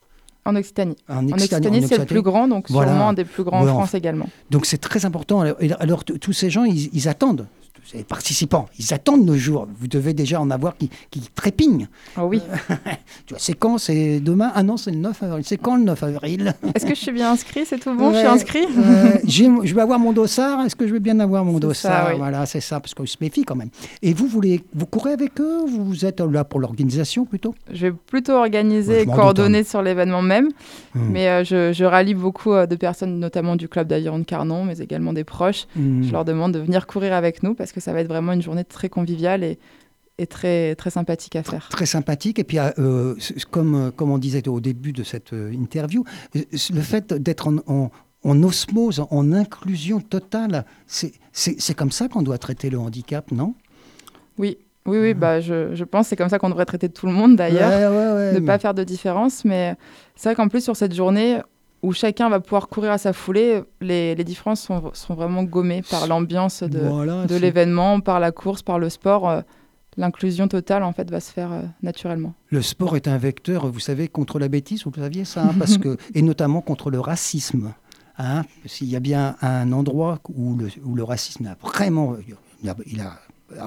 En 0.44 0.54
Occitanie. 0.54 0.94
En 1.08 1.26
Occitanie, 1.28 1.82
c'est 1.88 1.98
le 1.98 2.04
plus 2.04 2.22
grand, 2.22 2.46
donc 2.46 2.70
Voilà. 2.70 2.92
sûrement 2.92 3.08
un 3.08 3.14
des 3.14 3.24
plus 3.24 3.42
grands 3.42 3.62
en 3.62 3.66
France 3.66 3.94
également. 3.94 4.28
Donc 4.50 4.64
c'est 4.64 4.78
très 4.78 5.04
important. 5.04 5.40
Alors, 5.80 6.04
tous 6.04 6.32
ces 6.32 6.50
gens, 6.50 6.62
ils, 6.62 6.88
ils 6.94 7.08
attendent. 7.08 7.48
Les 7.94 8.04
participants, 8.04 8.66
ils 8.78 8.92
attendent 8.92 9.24
nos 9.24 9.36
jours. 9.36 9.68
Vous 9.80 9.86
devez 9.86 10.12
déjà 10.12 10.40
en 10.40 10.50
avoir 10.50 10.76
qui, 10.76 10.90
qui 11.10 11.20
trépignent. 11.34 11.88
Ah 12.16 12.26
oui. 12.26 12.40
Tu 13.26 13.34
vois, 13.34 13.38
c'est 13.40 13.54
quand? 13.54 13.78
C'est 13.78 14.20
demain? 14.20 14.52
Ah 14.54 14.62
non, 14.62 14.76
c'est 14.76 14.90
le 14.90 14.98
9 14.98 15.22
avril. 15.22 15.44
C'est 15.44 15.56
quand 15.56 15.76
le 15.76 15.84
9 15.84 16.02
avril? 16.02 16.54
Est-ce 16.74 16.84
que 16.86 16.94
je 16.94 17.00
suis 17.00 17.12
bien 17.12 17.32
inscrit? 17.32 17.64
C'est 17.64 17.78
tout 17.78 17.94
bon? 17.94 18.12
Je 18.12 18.18
suis 18.18 18.26
inscrit? 18.26 18.66
euh, 18.76 19.18
je 19.26 19.74
vais 19.74 19.80
avoir 19.80 19.98
mon 19.98 20.12
dossard. 20.12 20.64
Est-ce 20.64 20.76
que 20.76 20.86
je 20.86 20.92
vais 20.92 21.00
bien 21.00 21.18
avoir 21.20 21.44
mon 21.44 21.58
dossard 21.58 22.06
ça, 22.06 22.12
oui. 22.12 22.18
Voilà, 22.18 22.46
c'est 22.46 22.60
ça, 22.60 22.80
parce 22.80 22.94
qu'on 22.94 23.06
se 23.06 23.16
méfie 23.20 23.44
quand 23.44 23.56
même. 23.56 23.70
Et 24.02 24.12
vous, 24.12 24.26
voulez, 24.26 24.62
vous 24.74 24.86
courez 24.86 25.12
avec 25.12 25.40
eux 25.40 25.62
ou 25.62 25.84
Vous 25.84 26.04
êtes 26.04 26.20
là 26.20 26.44
pour 26.44 26.60
l'organisation 26.60 27.24
plutôt? 27.24 27.54
Je 27.72 27.86
vais 27.86 27.92
plutôt 27.92 28.32
organiser 28.32 28.96
Ouais, 28.96 29.02
et 29.02 29.06
m'en 29.06 29.14
coordonner 29.14 29.64
sur 29.64 29.82
l'événement 29.82 30.22
même. 30.22 30.48
Hmm. 30.94 31.08
Mais 31.10 31.28
euh, 31.28 31.44
je, 31.44 31.72
je 31.72 31.84
rallie 31.84 32.14
beaucoup 32.14 32.52
euh, 32.52 32.66
de 32.66 32.76
personnes, 32.76 33.18
notamment 33.18 33.56
du 33.56 33.68
club 33.68 33.88
d'aviron 33.88 34.18
de 34.18 34.24
Carnon, 34.24 34.64
mais 34.64 34.78
également 34.78 35.12
des 35.12 35.24
proches. 35.24 35.66
Hmm. 35.76 36.02
Je 36.02 36.12
leur 36.12 36.24
demande 36.24 36.52
de 36.52 36.58
venir 36.58 36.86
courir 36.86 37.12
avec 37.12 37.42
nous 37.42 37.54
parce 37.54 37.72
que 37.72 37.75
ça 37.80 37.92
va 37.92 38.00
être 38.00 38.08
vraiment 38.08 38.32
une 38.32 38.42
journée 38.42 38.64
très 38.64 38.88
conviviale 38.88 39.44
et, 39.44 39.58
et 40.18 40.26
très, 40.26 40.74
très 40.76 40.90
sympathique 40.90 41.36
à 41.36 41.42
faire. 41.42 41.68
Très 41.70 41.86
sympathique. 41.86 42.38
Et 42.38 42.44
puis, 42.44 42.58
euh, 42.58 43.14
c- 43.18 43.34
comme, 43.50 43.74
euh, 43.74 43.90
comme 43.90 44.10
on 44.10 44.18
disait 44.18 44.46
au 44.48 44.60
début 44.60 44.92
de 44.92 45.02
cette 45.02 45.32
euh, 45.32 45.52
interview, 45.52 46.04
euh, 46.36 46.40
le 46.72 46.80
fait 46.80 47.12
d'être 47.12 47.48
en, 47.48 47.56
en- 47.66 47.90
en 48.24 48.42
osmose, 48.42 49.04
en 49.10 49.32
inclusion 49.32 50.00
totale, 50.00 50.64
c'est 50.86 51.74
comme 51.76 51.92
ça 51.92 52.08
qu'on 52.08 52.22
doit 52.22 52.38
traiter 52.38 52.70
le 52.70 52.78
handicap, 52.78 53.30
non? 53.30 53.54
Oui, 54.38 54.58
oui, 54.86 54.98
oui, 54.98 55.14
bah, 55.14 55.40
je, 55.40 55.74
je 55.74 55.84
pense 55.84 56.06
que 56.06 56.08
c'est 56.10 56.16
comme 56.16 56.28
ça 56.28 56.38
qu'on 56.38 56.48
devrait 56.50 56.64
traiter 56.64 56.88
tout 56.88 57.06
le 57.06 57.12
monde 57.12 57.36
d'ailleurs. 57.36 57.70
Ouais, 57.70 57.86
ouais, 57.96 58.12
ouais, 58.14 58.32
ne 58.34 58.38
mais- 58.40 58.46
pas 58.46 58.58
faire 58.58 58.74
de 58.74 58.84
différence. 58.84 59.44
Mais 59.44 59.76
c'est 60.16 60.28
vrai 60.30 60.34
qu'en 60.34 60.48
plus, 60.48 60.62
sur 60.62 60.76
cette 60.76 60.94
journée 60.94 61.38
où 61.82 61.92
chacun 61.92 62.28
va 62.28 62.40
pouvoir 62.40 62.68
courir 62.68 62.92
à 62.92 62.98
sa 62.98 63.12
foulée, 63.12 63.62
les, 63.80 64.14
les 64.14 64.24
différences 64.24 64.60
sont, 64.62 64.90
sont 64.94 65.14
vraiment 65.14 65.44
gommées 65.44 65.82
par 65.82 66.06
l'ambiance 66.06 66.62
de, 66.62 66.78
Voilà, 66.80 67.24
de 67.24 67.34
c'est- 67.34 67.38
l'événement, 67.38 68.00
par 68.00 68.18
la 68.20 68.32
course, 68.32 68.62
par 68.62 68.78
le 68.78 68.88
sport. 68.90 69.28
euh, 69.28 69.40
L'inclusion 69.98 70.46
totale, 70.46 70.82
en 70.82 70.92
fait, 70.92 71.10
va 71.10 71.20
se 71.20 71.32
faire 71.32 71.52
euh, 71.52 71.62
naturellement. 71.82 72.34
Le 72.50 72.60
sport 72.60 72.96
est 72.96 73.08
un 73.08 73.16
vecteur, 73.16 73.66
vous 73.72 73.80
savez, 73.80 74.08
contre 74.08 74.38
la 74.38 74.48
bêtise, 74.48 74.84
vous 74.84 74.92
le 74.94 75.00
saviez 75.00 75.24
ça, 75.24 75.44
hein, 75.44 75.54
parce 75.58 75.78
que, 75.82 75.96
et 76.14 76.20
notamment 76.20 76.60
contre 76.60 76.90
le 76.90 77.00
racisme. 77.00 77.72
Hein, 78.18 78.42
S'il 78.66 78.88
y 78.90 78.96
a 78.96 79.00
bien 79.00 79.36
un 79.40 79.72
endroit 79.72 80.18
où 80.34 80.54
le, 80.54 80.68
où 80.84 80.94
le 80.94 81.02
racisme 81.02 81.44
n'a 81.44 81.56
vraiment, 81.62 82.14
il 82.62 82.68
a, 82.68 82.76
il 82.86 83.00
a 83.00 83.18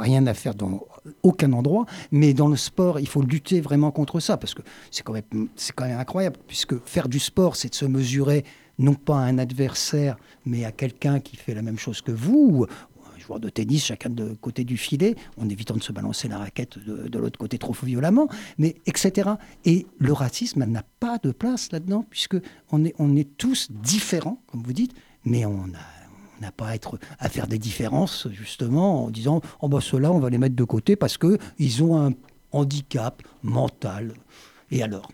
rien 0.02 0.28
à 0.28 0.34
faire 0.36 0.54
dans 0.54 0.82
aucun 1.24 1.54
endroit, 1.54 1.86
mais 2.12 2.34
dans 2.34 2.48
le 2.48 2.56
sport, 2.56 3.00
il 3.00 3.08
faut 3.08 3.22
lutter 3.22 3.62
vraiment 3.62 3.92
contre 3.92 4.20
ça, 4.20 4.38
parce 4.38 4.54
que 4.54 4.62
c'est 4.92 5.04
quand 5.04 5.14
même, 5.14 5.48
quand 5.76 5.86
même 5.86 6.00
incroyable, 6.00 6.38
puisque 6.48 6.84
faire 6.86 7.08
du 7.08 7.20
sport, 7.20 7.56
c'est 7.56 7.70
de 7.70 7.76
se 7.76 7.86
mesurer 7.86 8.44
non 8.78 8.96
pas 8.96 9.18
à 9.18 9.24
un 9.24 9.38
adversaire, 9.38 10.18
mais 10.46 10.66
à 10.66 10.72
quelqu'un 10.72 11.20
qui 11.20 11.36
fait 11.36 11.54
la 11.54 11.62
même 11.62 11.78
chose 11.78 12.02
que 12.02 12.12
vous, 12.12 12.50
ou 12.62 12.64
un 12.64 13.20
joueur 13.20 13.40
de 13.40 13.50
tennis, 13.50 13.86
chacun 13.86 14.10
de 14.10 14.34
côté 14.42 14.64
du 14.64 14.78
filet, 14.78 15.16
en 15.38 15.50
évitant 15.50 15.76
de 15.76 15.84
se 15.84 15.92
balancer 15.92 16.28
la 16.28 16.38
raquette 16.38 16.80
de, 16.80 17.10
de 17.10 17.20
l'autre 17.20 17.38
côté 17.38 17.58
trop 17.58 17.74
violemment, 17.84 18.30
mais 18.58 18.76
etc. 18.86 19.32
Et 19.66 19.86
le 19.98 20.14
racisme 20.14 20.64
n'a 20.66 20.84
pas 21.00 21.18
de 21.18 21.32
place 21.32 21.72
là-dedans, 21.72 22.06
puisque 22.10 22.38
on 22.72 22.86
est, 22.86 22.96
on 23.00 23.16
est 23.16 23.38
tous 23.38 23.70
différents, 23.70 24.42
comme 24.48 24.64
vous 24.64 24.74
dites, 24.74 24.94
mais 25.26 25.46
on 25.46 25.66
a 25.76 25.99
on 26.40 26.46
n'a 26.46 26.52
pas 26.52 26.68
à, 26.68 26.76
être, 26.76 26.98
à 27.20 27.30
faire 27.30 27.48
des 27.48 27.60
différences, 27.60 28.28
justement, 28.32 29.06
en 29.06 29.10
disant 29.10 29.42
oh 29.62 29.68
ben 29.70 29.80
ceux-là, 29.82 30.12
on 30.12 30.20
va 30.20 30.30
les 30.30 30.38
mettre 30.38 30.56
de 30.56 30.64
côté 30.64 30.96
parce 30.96 31.18
qu'ils 31.18 31.84
ont 31.84 32.00
un 32.00 32.12
handicap 32.52 33.22
mental. 33.44 34.14
Et 34.72 34.82
alors? 34.84 35.10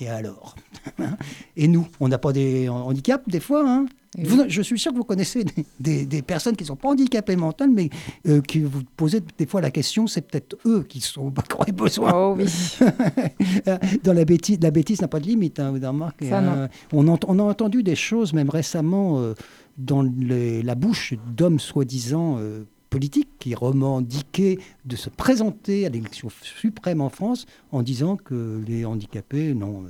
Et 0.00 0.08
alors? 0.08 0.56
Et 1.56 1.68
nous, 1.68 1.86
on 2.00 2.08
n'a 2.08 2.18
pas 2.18 2.32
des 2.32 2.68
handicaps, 2.68 3.28
des 3.28 3.40
fois 3.40 3.64
hein? 3.68 3.86
Vous- 4.16 4.44
je 4.46 4.62
suis 4.62 4.78
sûr 4.78 4.92
que 4.92 4.96
vous 4.96 5.02
connaissez 5.02 5.42
des, 5.42 5.66
des- 5.80 6.06
des 6.06 6.22
personnes 6.22 6.54
qui 6.54 6.62
ne 6.62 6.68
sont 6.68 6.76
pas 6.76 6.88
handicapées 6.90 7.34
mentales, 7.34 7.70
mais 7.70 7.90
euh, 8.28 8.40
qui 8.40 8.60
vous 8.60 8.82
posez 8.96 9.20
des 9.38 9.44
fois 9.46 9.60
la 9.60 9.72
question, 9.72 10.06
c'est 10.06 10.20
peut-être 10.22 10.56
eux 10.66 10.84
qui, 10.88 11.00
sont, 11.00 11.32
qui 11.32 11.54
auraient 11.54 11.72
besoin. 11.72 12.12
Oh 12.14 12.36
oui, 12.38 12.46
Dans 14.04 14.12
la 14.12 14.24
bêtise, 14.24 14.58
la 14.60 14.70
bêtise 14.70 15.00
n'a 15.00 15.08
pas 15.08 15.18
de 15.18 15.26
limite, 15.26 15.58
hein, 15.58 15.70
vous 15.70 15.76
avez 15.78 15.88
remarqué, 15.88 16.28
Ça, 16.28 16.38
hein. 16.38 16.68
on, 16.92 17.06
on 17.08 17.38
a 17.40 17.42
entendu 17.42 17.82
des 17.82 17.96
choses, 17.96 18.32
même 18.32 18.50
récemment, 18.50 19.18
euh, 19.20 19.34
dans 19.78 20.02
les- 20.02 20.62
la 20.62 20.74
bouche 20.74 21.14
d'hommes 21.36 21.58
soi-disant 21.60 22.36
euh, 22.38 22.64
politiques 22.90 23.28
qui 23.40 23.54
revendiquaient 23.54 24.58
de 24.84 24.96
se 24.96 25.10
présenter 25.10 25.84
à 25.86 25.88
l'élection 25.88 26.28
suprême 26.42 27.00
en 27.00 27.08
France 27.10 27.46
en 27.72 27.82
disant 27.82 28.16
que 28.16 28.62
les 28.66 28.84
handicapés, 28.84 29.52
non, 29.54 29.82
euh, 29.84 29.88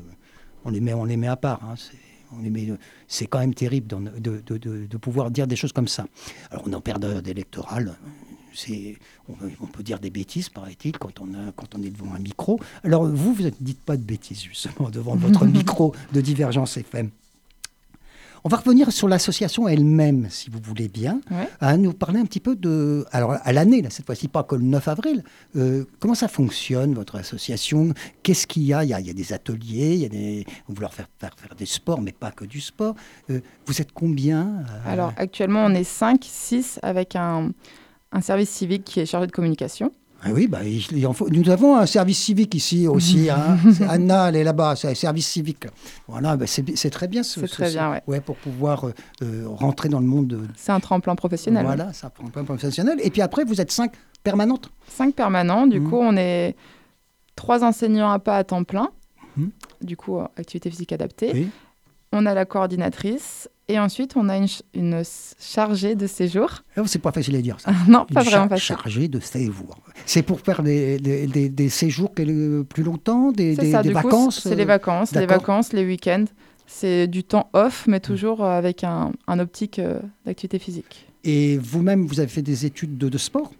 on, 0.64 0.70
les 0.70 0.81
met, 0.81 0.94
on 0.94 1.05
les 1.05 1.16
met 1.18 1.27
à 1.29 1.37
part. 1.37 1.62
hein, 1.64 1.75
c'est- 1.77 1.99
on 2.37 2.42
les 2.42 2.51
met- 2.51 2.73
C'est 3.07 3.27
quand 3.27 3.38
même 3.40 3.55
terrible 3.55 3.87
de, 3.87 4.40
de- 4.44 4.59
de- 4.59 4.87
de 4.87 4.97
pouvoir 4.97 5.31
dire 5.31 5.47
des 5.47 5.55
choses 5.57 5.73
comme 5.73 5.87
ça. 5.88 6.07
Alors 6.51 6.64
on 6.66 6.73
est 6.73 6.75
en 6.75 6.81
période 6.81 7.29
électorale. 7.29 7.94
C'est, 8.57 8.97
on, 9.29 9.35
on 9.61 9.66
peut 9.66 9.83
dire 9.83 9.99
des 9.99 10.11
bêtises, 10.11 10.49
paraît-il, 10.49 10.97
quand 10.99 11.20
on, 11.20 11.35
a- 11.35 11.53
quand 11.57 11.75
on 11.77 11.83
est 11.83 11.90
devant 11.90 12.14
un 12.14 12.20
micro. 12.20 12.59
Alors 12.85 13.05
vous, 13.07 13.35
vous 13.35 13.42
ne 13.42 13.51
dites 13.61 13.81
pas 13.81 13.97
de 13.97 14.03
bêtises, 14.03 14.42
justement, 14.42 14.88
devant 14.90 15.16
votre 15.16 15.44
micro 15.59 15.92
de 16.12 16.20
Divergence 16.20 16.77
FM. 16.77 17.11
On 18.46 18.50
va 18.50 18.59
revenir 18.59 18.92
sur 18.92 19.09
l'association 19.09 19.66
elle-même, 19.68 20.28
si 20.28 20.50
vous 20.50 20.59
voulez 20.62 20.88
bien. 20.88 21.18
Ouais. 21.30 21.48
À 21.61 21.78
nous 21.78 21.94
parler 21.94 22.20
un 22.20 22.26
petit 22.26 22.40
peu 22.40 22.54
de... 22.54 23.07
Alors, 23.11 23.38
à 23.42 23.52
l'année, 23.54 23.80
là, 23.80 23.88
cette 23.88 24.04
fois-ci, 24.04 24.28
pas 24.28 24.42
que 24.42 24.54
le 24.54 24.64
9 24.64 24.87
avril. 24.87 25.24
euh, 25.57 25.85
comment 25.98 26.14
ça 26.14 26.28
fonctionne, 26.28 26.92
votre 26.92 27.16
association? 27.16 27.94
Qu'est-ce 28.22 28.46
qu'il 28.46 28.64
y 28.64 28.74
a? 28.74 28.85
Il, 28.85 28.90
y 28.90 28.92
a 28.92 29.00
il 29.00 29.07
y 29.07 29.11
a 29.11 29.14
des 29.14 29.33
ateliers, 29.33 29.94
il 29.94 30.00
y 30.00 30.04
a 30.04 30.11
des... 30.11 30.44
On 30.68 30.74
veut 30.74 30.83
leur 30.83 30.92
faire, 30.92 31.09
faire, 31.18 31.35
faire 31.38 31.54
des 31.57 31.64
sports, 31.64 32.02
mais 32.02 32.12
pas 32.12 32.33
que 32.33 32.44
du 32.44 32.61
sport. 32.61 32.94
Euh, 33.30 33.40
vous 33.64 33.80
êtes 33.80 33.92
combien 33.92 34.46
euh, 34.46 34.92
Alors 34.92 35.14
actuellement, 35.16 35.64
on 35.64 35.74
est 35.74 35.83
5, 35.83 36.20
6 36.22 36.80
avec 36.83 37.16
un, 37.16 37.50
un 38.12 38.20
service 38.20 38.50
civique 38.50 38.85
qui 38.85 39.00
est 39.00 39.07
chargé 39.07 39.26
de 39.26 39.33
communication. 39.33 39.90
Ah 40.27 40.31
oui, 40.33 40.47
bah, 40.47 40.61
il, 40.65 40.83
il 40.97 41.07
en 41.07 41.13
faut. 41.13 41.29
nous 41.29 41.51
avons 41.51 41.77
un 41.77 41.87
service 41.87 42.19
civique 42.19 42.55
ici 42.55 42.87
aussi. 42.89 43.29
hein. 43.31 43.59
C'est 43.73 43.85
Anna, 43.85 44.29
elle 44.31 44.37
est 44.37 44.45
là-bas, 44.45 44.75
c'est 44.77 44.89
un 44.89 44.95
service 44.95 45.27
civique. 45.29 45.67
Voilà, 46.09 46.37
bah, 46.37 46.47
c'est 46.47 46.77
c'est 46.77 46.91
très 46.91 47.09
bien. 47.09 47.23
ce- 47.23 47.41
C'est 47.41 47.47
ce- 47.47 47.53
très 47.53 47.71
bien, 47.71 48.01
ouais. 48.07 48.21
pour 48.21 48.37
pouvoir 48.37 48.87
euh, 48.89 48.95
euh, 49.23 49.45
rentrer 49.47 49.89
dans 49.89 50.01
le 50.01 50.07
monde 50.07 50.27
de, 50.29 50.41
C'est 50.57 50.73
un 50.73 50.81
tremplin 50.81 51.15
professionnel. 51.15 51.65
Voilà, 51.65 51.93
ça 51.93 52.09
prend 52.11 52.27
un 52.27 52.31
peu 52.31 52.43
professionnel. 52.43 52.99
Et 53.03 53.11
puis 53.11 53.21
après, 53.23 53.45
vous 53.45 53.61
êtes 53.61 53.71
cinq 53.71 53.93
permanentes. 54.23 54.71
5 54.89 55.15
permanents. 55.15 55.67
Du 55.67 55.81
Mhm. 55.81 55.91
coup, 55.91 55.99
on 55.99 56.17
est 56.17 56.57
trois 57.37 57.63
enseignants 57.63 58.11
à 58.11 58.19
pas 58.19 58.39
à 58.39 58.45
temps 58.45 58.65
plein. 58.65 58.89
Mhm. 59.37 59.51
Du 59.83 59.97
coup, 59.97 60.19
euh, 60.19 60.25
activité 60.37 60.71
physique 60.71 60.93
adaptée. 60.93 61.31
Oui. 61.35 61.49
On 62.16 62.27
a 62.27 62.35
la 62.35 62.44
coordinatrice 62.44 63.48
et 63.66 63.81
ensuite 63.81 64.16
on 64.16 64.29
a 64.29 64.37
une, 64.37 64.46
une 64.72 65.03
chargée 65.40 65.96
de 65.96 66.07
séjour. 66.07 66.62
Ah, 66.77 66.83
c'est 66.87 67.00
pas 67.00 67.11
facile 67.11 67.35
à 67.35 67.40
dire 67.40 67.59
ça. 67.59 67.72
non, 67.88 68.07
pas 68.07 68.22
vraiment 68.22 68.48
facile. 68.48 68.64
Chargée 68.64 69.09
de 69.09 69.18
séjour. 69.18 69.77
C'est 70.07 70.22
pour 70.22 70.40
faire 70.40 70.62
des, 70.62 70.98
des, 70.98 71.48
des, 71.48 71.68
séjours 71.68 72.12
plus 72.12 72.83
longtemps, 72.85 73.33
des, 73.33 73.57
ça, 73.57 73.83
vacances 73.83 74.40
C'est 74.44 74.55
les 74.55 74.64
vacances, 74.64 75.12
les 75.12 75.27
vacances, 75.27 75.72
les 75.72 75.85
week-ends. 75.85 76.27
C'est 76.66 77.09
du 77.09 77.24
temps 77.24 77.50
off, 77.53 77.87
mais 77.88 77.98
toujours 77.98 78.44
avec 78.44 78.85
un, 78.85 79.12
un 79.27 79.38
optique 79.40 79.81
d'activité 80.24 80.61
physique. 80.61 81.09
Et 81.24 81.59
vous-même, 81.59 82.07
vous 82.07 82.20
avez 82.20 82.29
fait 82.29 82.42
des 82.42 82.64
études 82.64 82.96
de, 82.96 83.09
de 83.09 83.18
sport? 83.18 83.50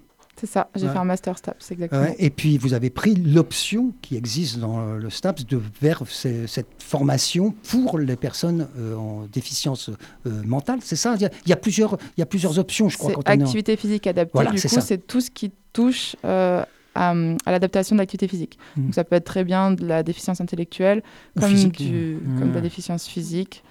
C'est 0.45 0.53
ça, 0.53 0.69
j'ai 0.75 0.89
fait 0.89 0.99
un 0.99 1.05
master 1.05 1.39
STAPS, 1.39 1.71
exactement. 1.71 2.07
et 2.19 2.31
puis 2.31 2.59
vous 2.59 2.75
avez 2.75 2.91
pris 2.91 3.15
l'option 3.15 3.93
qui 4.03 4.17
existe 4.17 4.59
dans 4.59 4.95
le 4.95 5.11
STAPS 5.11 5.47
de 5.47 5.61
vers 5.81 6.03
cette 6.09 6.69
formation 6.79 7.55
pour 7.71 7.99
les 7.99 8.17
personnes 8.17 8.69
euh, 8.79 8.97
en 8.97 9.27
déficience 9.33 9.91
euh, 10.27 10.43
mentale, 10.45 10.81
c'est 10.83 10.97
ça? 10.97 11.17
Il 11.19 11.31
y, 11.47 11.53
a, 11.53 11.57
plusieurs, 11.57 11.97
il 12.17 12.21
y 12.21 12.23
a 12.23 12.27
plusieurs 12.27 12.59
options, 12.59 12.89
je 12.89 12.99
crois. 12.99 13.13
Quand 13.13 13.23
activité 13.27 13.77
physique 13.77 14.07
adaptée, 14.07 14.39
du 14.41 14.61
coup, 14.61 14.81
c'est 14.81 15.07
tout 15.07 15.21
ce 15.21 15.31
qui 15.31 15.53
touche 15.73 16.17
euh, 16.25 16.65
à, 16.95 17.15
l'adaptation 17.47 17.97
de 17.97 18.01
l'activité 18.01 18.29
physique. 18.29 18.59
Mmh. 18.77 18.85
Donc 18.85 18.95
ça 18.95 19.05
peut 19.05 19.17
être 19.17 19.25
très 19.25 19.45
bien 19.45 19.73
de 19.73 19.87
la 19.87 20.03
déficience 20.03 20.41
intellectuelle, 20.41 21.03
comme, 21.39 21.55
du, 21.55 22.19
comme 22.39 22.51
de 22.51 22.55
la 22.55 22.61
mmh. 22.61 22.63
déficience 22.63 23.07
physique. 23.07 23.63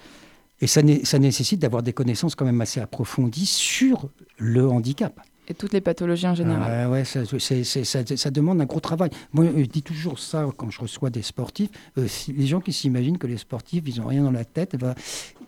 Et 0.61 0.67
ça, 0.67 0.81
ça 1.03 1.19
nécessite 1.19 1.59
d'avoir 1.59 1.83
des 1.83 1.93
connaissances 1.93 2.35
quand 2.35 2.45
même 2.45 2.61
assez 2.61 2.79
approfondies 2.79 3.45
sur 3.45 4.09
le 4.37 4.67
handicap. 4.69 5.19
Et 5.47 5.53
toutes 5.53 5.73
les 5.73 5.81
pathologies 5.81 6.27
en 6.27 6.35
général. 6.35 6.89
ouais, 6.89 7.03
ça, 7.03 7.21
ça, 7.25 8.31
demande 8.31 8.61
un 8.61 8.65
gros 8.65 8.79
travail. 8.79 9.09
Moi, 9.33 9.45
je 9.57 9.65
dis 9.65 9.83
toujours 9.83 10.19
ça 10.19 10.47
quand 10.55 10.69
je 10.69 10.79
reçois 10.79 11.09
des 11.09 11.21
sportifs. 11.21 11.69
Euh, 11.97 12.07
les 12.29 12.47
gens 12.47 12.61
qui 12.61 12.71
s'imaginent 12.71 13.17
que 13.17 13.27
les 13.27 13.37
sportifs, 13.37 13.83
ils 13.85 13.99
n'ont 13.99 14.07
rien 14.07 14.23
dans 14.23 14.31
la 14.31 14.45
tête, 14.45 14.71
eh 14.73 14.77
ben, 14.77 14.95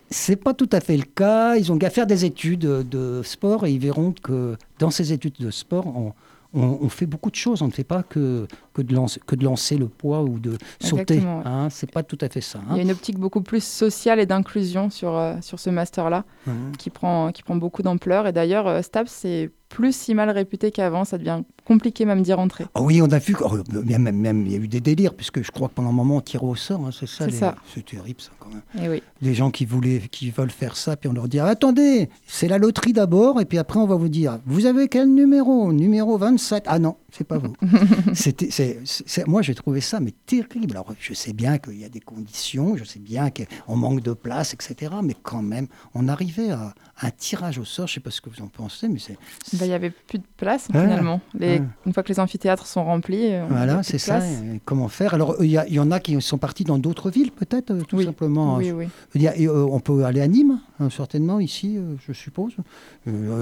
c'est 0.10 0.36
pas 0.36 0.54
tout 0.54 0.70
à 0.72 0.82
fait 0.82 0.98
le 0.98 1.04
cas. 1.04 1.56
Ils 1.56 1.72
ont 1.72 1.78
qu'à 1.78 1.90
faire 1.90 2.08
des 2.08 2.26
études 2.26 2.60
de 2.60 3.22
sport 3.24 3.66
et 3.66 3.72
ils 3.72 3.80
verront 3.80 4.12
que 4.12 4.58
dans 4.80 4.92
ces 4.92 5.14
études 5.14 5.38
de 5.40 5.50
sport, 5.50 5.88
on, 5.88 6.14
on, 6.56 6.90
fait 6.90 7.06
beaucoup 7.06 7.30
de 7.30 7.36
choses. 7.36 7.62
On 7.62 7.68
ne 7.68 7.72
fait 7.72 7.84
pas 7.84 8.04
que, 8.04 8.48
que, 8.74 8.82
de, 8.82 8.94
lancer, 8.94 9.22
que 9.26 9.36
de 9.36 9.44
lancer 9.44 9.78
le 9.78 9.88
poids 9.88 10.22
ou 10.22 10.40
de 10.40 10.58
sauter. 10.80 11.22
Hein, 11.24 11.68
c'est 11.70 11.92
pas 11.92 12.04
tout 12.04 12.18
à 12.22 12.30
fait 12.30 12.42
ça. 12.42 12.60
Hein. 12.60 12.72
Il 12.72 12.78
y 12.78 12.80
a 12.80 12.84
une 12.84 12.92
optique 12.92 13.20
beaucoup 13.20 13.42
plus 13.42 13.64
sociale 13.64 14.20
et 14.20 14.26
d'inclusion 14.26 14.90
sur, 14.90 15.16
euh, 15.16 15.36
sur 15.42 15.60
ce 15.60 15.70
master-là 15.70 16.24
mmh. 16.48 16.52
qui, 16.78 16.90
prend, 16.90 17.32
qui 17.32 17.44
prend 17.44 17.56
beaucoup 17.56 17.82
d'ampleur. 17.82 18.28
Et 18.28 18.32
d'ailleurs, 18.32 18.68
euh, 18.68 18.82
STAPS, 18.82 19.12
c'est 19.12 19.52
plus 19.70 19.96
si 19.96 20.14
mal 20.14 20.30
réputé 20.30 20.72
qu'avant. 20.72 21.06
Ça 21.06 21.18
devient 21.18 21.42
compliqué 21.66 22.06
même 22.06 22.22
d'y 22.22 22.34
rentrer. 22.34 22.66
Ah 22.76 22.82
oui, 22.82 23.02
on 23.02 23.12
a 23.12 23.20
vu. 23.20 23.36
Oh, 23.42 23.58
même, 23.84 24.12
même, 24.12 24.46
il 24.46 24.52
y 24.52 24.56
a 24.56 24.60
eu 24.60 24.68
des 24.68 24.80
délires, 24.80 25.14
puisque 25.14 25.42
je 25.44 25.52
crois 25.52 25.68
que 25.68 25.74
pendant 25.74 25.90
un 25.90 25.94
moment, 25.94 26.18
on 26.18 26.22
tirait 26.22 26.46
au 26.46 26.56
sort. 26.56 26.86
Hein, 26.86 26.92
c'est 26.92 27.08
ça. 27.08 27.56
C'est 27.74 27.86
terrible, 27.86 28.22
ça, 28.22 28.32
quand 28.40 28.50
même. 28.50 28.62
Et 28.76 28.86
eh 28.86 28.90
oui. 28.90 29.04
Les 29.22 29.34
gens 29.34 29.52
qui, 29.52 29.66
voulaient, 29.66 30.02
qui 30.12 30.32
veulent 30.32 30.52
faire 30.52 30.76
ça, 30.78 30.96
puis 30.96 31.10
on 31.10 31.14
leur 31.14 31.28
dit 31.28 31.40
attendez, 31.40 32.10
c'est 32.28 32.48
la 32.48 32.58
loterie 32.58 32.94
d'abord, 32.94 33.42
et 33.42 33.46
puis 33.46 33.58
après, 33.58 33.80
on 33.80 33.88
va 33.88 33.96
vous 33.96 34.10
dire 34.10 34.40
vous 34.46 34.66
avez 34.66 34.88
quel 34.88 35.14
numéro? 35.14 35.74
Numéro 35.74 36.18
27. 36.18 36.64
Ah 36.68 36.80
non, 36.80 36.98
c'est 37.18 37.24
pas 37.24 37.38
vous. 37.38 37.54
C'était, 38.14 38.50
c'est, 38.52 39.28
moi, 39.28 39.42
j'ai 39.42 39.56
trouvé 39.56 39.82
ça 39.82 40.00
mais 40.00 40.14
terrible. 40.26 40.72
Alors, 40.72 40.94
je 41.00 41.14
sais 41.14 41.34
bien 41.34 41.58
qu'il 41.58 41.80
y 41.80 41.86
a 41.86 41.90
des 41.90 42.00
conditions, 42.00 42.78
je 42.78 42.84
sais 42.84 43.00
bien 43.00 43.30
qu'on 43.30 43.76
manque 43.76 44.02
de 44.02 44.14
place, 44.14 44.54
etc. 44.54 44.94
Mais 45.04 45.16
quand 45.22 45.42
même, 45.42 45.68
on 45.94 46.08
arrivait 46.08 46.52
à 46.52 46.74
un 47.02 47.12
tirage 47.12 47.58
au 47.58 47.66
sort. 47.66 47.88
Je 47.88 47.96
sais 47.96 48.00
pas 48.00 48.12
ce 48.12 48.22
que 48.22 48.30
vous 48.30 48.42
en 48.42 48.48
pensez, 48.48 48.88
mais 48.88 49.00
c'est. 49.00 49.18
Bah, 49.54 49.66
il 49.66 49.68
n'y 49.68 49.74
avait 49.74 49.92
plus 49.92 50.20
de 50.20 50.26
place 50.38 50.68
finalement. 50.68 51.22
Les, 51.34 51.62
Une 51.86 51.94
fois 51.94 52.04
que 52.04 52.10
les 52.10 52.20
amphithéâtres 52.20 52.68
sont 52.68 52.84
remplis. 52.84 53.32
Voilà, 53.50 53.84
c'est 53.84 53.98
ça. 53.98 54.20
comment 54.66 54.88
faire? 54.88 55.14
Alors, 55.14 55.36
il 55.42 55.52
y, 55.52 55.80
en 55.80 55.92
a 55.92 56.00
qui 56.00 56.20
sont 56.22 56.38
partis 56.38 56.64
dans 56.64 56.78
d'autres 56.78 57.10
villes, 57.10 57.32
peut-être, 57.32 57.72
euh, 57.72 57.82
tout 57.82 58.02
simplement. 58.02 58.58
Oui, 58.58 58.72
oui. 58.72 58.88
Euh, 59.16 59.68
on 59.70 59.80
peut 59.80 60.04
aller 60.06 60.22
à 60.22 60.28
Nîmes, 60.28 60.60
hein, 60.80 60.90
certainement, 60.90 61.40
ici, 61.40 61.78
euh, 61.78 61.96
je 62.06 62.14
suppose. 62.14 62.56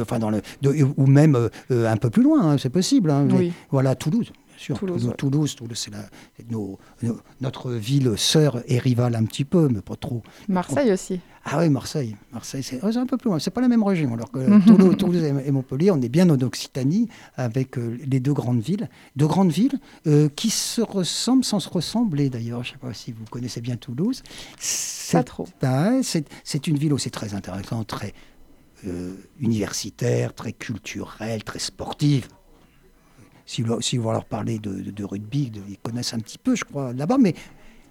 enfin, 0.02 0.20
dans 0.20 0.30
le, 0.30 0.42
ou 0.98 1.08
même 1.08 1.50
un 1.70 1.98
peu 1.98 2.10
plus 2.10 2.24
loin, 2.24 2.52
hein, 2.52 2.58
c'est 2.58 2.70
possible. 2.70 3.10
Hein, 3.12 3.28
oui. 3.32 3.54
Voilà, 3.72 3.96
Toulouse. 3.96 4.32
Bien 4.48 4.58
sûr. 4.58 4.80
Toulouse, 4.80 5.12
Toulouse, 5.18 5.56
c'est 5.74 5.92
notre 7.42 7.72
ville 7.72 8.14
sœur 8.18 8.62
et 8.68 8.78
rivale 8.78 9.16
un 9.16 9.26
petit 9.26 9.46
peu, 9.46 9.68
mais 9.70 9.82
pas 9.82 9.96
trop. 9.96 10.22
Marseille 10.48 10.92
aussi. 10.92 11.20
Ah 11.46 11.60
oui, 11.60 11.70
Marseille. 11.70 12.16
Marseille, 12.32 12.64
c'est 12.64 12.82
un 12.82 13.06
peu 13.06 13.18
plus 13.18 13.30
loin. 13.30 13.40
C'est 13.40 13.52
pas 13.52 13.62
la 13.62 13.68
même 13.68 13.84
région. 13.84 14.14
Alors 14.14 14.32
que 14.32 14.96
Toulouse, 14.96 15.24
et 15.24 15.52
Montpellier, 15.52 15.92
on 15.92 16.02
est 16.02 16.10
bien 16.10 16.30
en 16.30 16.40
Occitanie 16.42 17.10
avec 17.36 17.78
euh, 17.78 17.98
les 18.06 18.20
deux 18.20 18.34
grandes 18.34 18.62
villes. 18.62 18.90
Deux 19.18 19.28
grandes 19.28 19.52
villes 19.52 19.80
euh, 20.08 20.30
qui 20.30 20.50
se 20.50 20.82
ressemblent 20.82 21.44
sans 21.44 21.60
se 21.60 21.70
ressembler 21.70 22.30
d'ailleurs. 22.30 22.64
Je 22.64 22.70
ne 22.70 22.74
sais 22.74 22.80
pas 22.80 22.94
si 22.94 23.12
vous 23.12 23.26
connaissez 23.30 23.60
bien 23.60 23.76
Toulouse. 23.76 24.24
Pas 25.12 25.24
trop. 25.24 25.48
Ben, 25.62 26.02
c'est 26.04 26.68
une 26.68 26.78
ville 26.78 26.94
aussi 26.94 27.12
très 27.12 27.34
intéressante, 27.34 27.88
très 27.88 28.14
euh, 28.88 29.16
universitaire, 29.40 30.34
très 30.34 30.54
culturelle, 30.54 31.44
très 31.44 31.60
sportive 31.60 32.28
si 33.46 33.62
vous, 33.62 33.82
si 33.82 33.98
vous 33.98 34.12
leur 34.12 34.26
parlez 34.26 34.60
de, 34.60 35.04
rugby, 35.04 35.52
ils 35.70 35.78
connaissent 35.78 36.14
un 36.14 36.20
petit 36.20 36.38
peu, 36.38 36.56
je 36.56 36.64
crois, 36.64 36.94
là-bas. 36.94 37.18
Mais, 37.20 37.34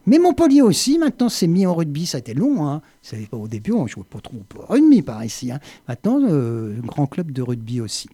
mais 0.06 0.18
Montpellier 0.18 0.62
aussi, 0.62 0.98
maintenant, 0.98 1.28
c'est 1.28 1.46
mis 1.46 1.66
en 1.66 1.74
rugby. 1.74 2.06
Ça 2.06 2.18
a 2.18 2.20
été 2.20 2.34
long. 2.34 2.66
Hein. 2.66 2.82
Au 3.32 3.48
début, 3.48 3.72
on 3.72 3.84
ne 3.84 3.88
jouait 3.88 4.04
pas 4.04 4.20
trop 4.20 4.36
au 4.36 4.66
rugby 4.66 5.02
par 5.02 5.24
ici. 5.24 5.52
Hein. 5.52 5.60
Maintenant, 5.88 6.20
euh, 6.22 6.80
grand 6.82 7.06
club 7.06 7.30
de 7.32 7.42
rugby 7.42 7.80
aussi. 7.80 8.08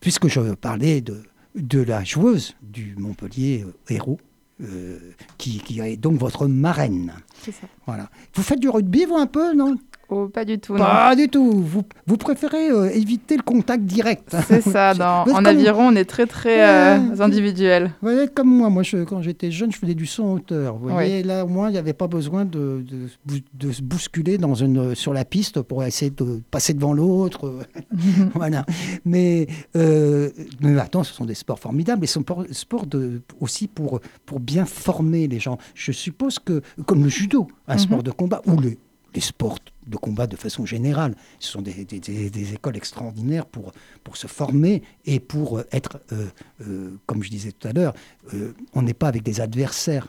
Puisque 0.00 0.28
je 0.28 0.54
parlais 0.54 1.00
de, 1.00 1.22
de 1.54 1.80
la 1.80 2.04
joueuse 2.04 2.54
du 2.62 2.94
Montpellier 2.96 3.64
euh, 3.66 3.94
Héros, 3.94 4.18
euh, 4.62 4.98
qui, 5.38 5.58
qui, 5.58 5.80
est 5.80 5.96
donc 5.96 6.18
votre 6.18 6.46
marraine. 6.46 7.12
C'est 7.42 7.52
ça. 7.52 7.66
Voilà. 7.86 8.08
Vous 8.34 8.42
faites 8.42 8.60
du 8.60 8.68
rugby, 8.68 9.04
vous, 9.04 9.16
un 9.16 9.26
peu, 9.26 9.54
non? 9.54 9.76
Oh, 10.14 10.28
pas 10.28 10.44
du 10.44 10.58
tout. 10.58 10.74
Pas 10.74 11.16
du 11.16 11.28
tout. 11.28 11.50
Vous, 11.50 11.84
vous 12.06 12.16
préférez 12.18 12.68
euh, 12.68 12.90
éviter 12.90 13.34
le 13.34 13.42
contact 13.42 13.84
direct. 13.84 14.36
C'est 14.46 14.60
ça. 14.60 14.92
Dans, 15.02 15.24
en 15.24 15.44
aviron, 15.46 15.88
on 15.88 15.96
est 15.96 16.04
très 16.04 16.26
très 16.26 16.62
euh, 16.62 17.18
individuel. 17.20 17.92
Vous 18.02 18.10
comme 18.34 18.48
moi. 18.48 18.68
Moi, 18.68 18.82
je, 18.82 19.04
quand 19.04 19.22
j'étais 19.22 19.50
jeune, 19.50 19.72
je 19.72 19.78
faisais 19.78 19.94
du 19.94 20.04
son 20.04 20.24
hauteur. 20.32 20.76
Vous 20.76 20.90
voyez, 20.90 21.22
là, 21.22 21.46
au 21.46 21.48
moins, 21.48 21.70
il 21.70 21.72
n'y 21.72 21.78
avait 21.78 21.94
pas 21.94 22.08
besoin 22.08 22.44
de, 22.44 22.84
de, 23.26 23.40
de, 23.54 23.72
se 23.72 23.80
bousculer 23.80 24.36
dans 24.36 24.54
une, 24.54 24.94
sur 24.94 25.14
la 25.14 25.24
piste 25.24 25.62
pour 25.62 25.82
essayer 25.82 26.10
de 26.10 26.42
passer 26.50 26.74
devant 26.74 26.92
l'autre. 26.92 27.54
voilà. 28.34 28.66
Mais, 29.06 29.46
euh, 29.76 30.28
mais 30.60 30.72
maintenant, 30.72 31.04
ce 31.04 31.14
sont 31.14 31.24
des 31.24 31.34
sports 31.34 31.58
formidables. 31.58 32.04
Et 32.04 32.06
ce 32.06 32.14
sont 32.14 32.24
sports 32.50 32.86
de, 32.86 33.22
aussi 33.40 33.66
pour, 33.66 34.00
pour 34.26 34.40
bien 34.40 34.66
former 34.66 35.26
les 35.26 35.40
gens. 35.40 35.56
Je 35.74 35.90
suppose 35.90 36.38
que, 36.38 36.60
comme 36.84 37.02
le 37.02 37.08
judo, 37.08 37.48
un 37.66 37.74
mhm. 37.74 37.78
sport 37.78 38.02
de 38.02 38.10
combat, 38.10 38.42
ou 38.46 38.60
le 38.60 38.76
les 39.14 39.20
sports 39.20 39.58
de 39.86 39.96
combat 39.96 40.26
de 40.26 40.36
façon 40.36 40.64
générale. 40.64 41.14
Ce 41.38 41.50
sont 41.50 41.62
des, 41.62 41.84
des, 41.84 42.54
écoles 42.54 42.76
extraordinaires 42.76 43.46
pour, 43.46 43.72
pour 44.04 44.16
se 44.16 44.26
former 44.26 44.82
et 45.04 45.20
pour 45.20 45.60
être, 45.72 46.00
euh, 46.12 46.26
euh, 46.62 46.90
comme 47.06 47.22
je 47.22 47.30
disais 47.30 47.52
tout 47.52 47.68
à 47.68 47.72
l'heure, 47.72 47.94
euh, 48.34 48.54
on 48.74 48.82
n'est 48.82 48.94
pas 48.94 49.08
avec 49.08 49.22
des 49.22 49.40
adversaires. 49.40 50.08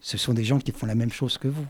Ce 0.00 0.18
sont 0.18 0.34
des 0.34 0.44
gens 0.44 0.58
qui 0.58 0.72
font 0.72 0.86
la 0.86 0.94
même 0.94 1.12
chose 1.12 1.38
que 1.38 1.48
vous. 1.48 1.66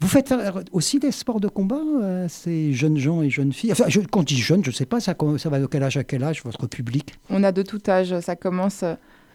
Vous 0.00 0.08
faites 0.08 0.34
aussi 0.72 0.98
des 0.98 1.12
sports 1.12 1.40
de 1.40 1.48
combat, 1.48 2.28
ces 2.28 2.72
jeunes 2.72 2.98
gens 2.98 3.22
et 3.22 3.30
jeunes 3.30 3.52
filles? 3.52 3.72
Enfin, 3.72 3.84
je, 3.88 4.00
Quand 4.00 4.20
je 4.20 4.34
dis 4.34 4.40
jeunes, 4.40 4.64
je 4.64 4.70
ne 4.70 4.74
sais 4.74 4.86
pas, 4.86 5.00
ça, 5.00 5.14
ça 5.38 5.48
va 5.48 5.60
de 5.60 5.66
quel 5.66 5.84
âge 5.84 5.96
à 5.96 6.04
quel 6.04 6.24
âge, 6.24 6.42
votre 6.42 6.66
public? 6.66 7.14
On 7.30 7.44
a 7.44 7.52
de 7.52 7.62
tout 7.62 7.80
âge. 7.88 8.18
Ça 8.20 8.34
commence 8.34 8.84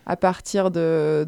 à 0.05 0.15
partir 0.17 0.69
de, 0.69 1.27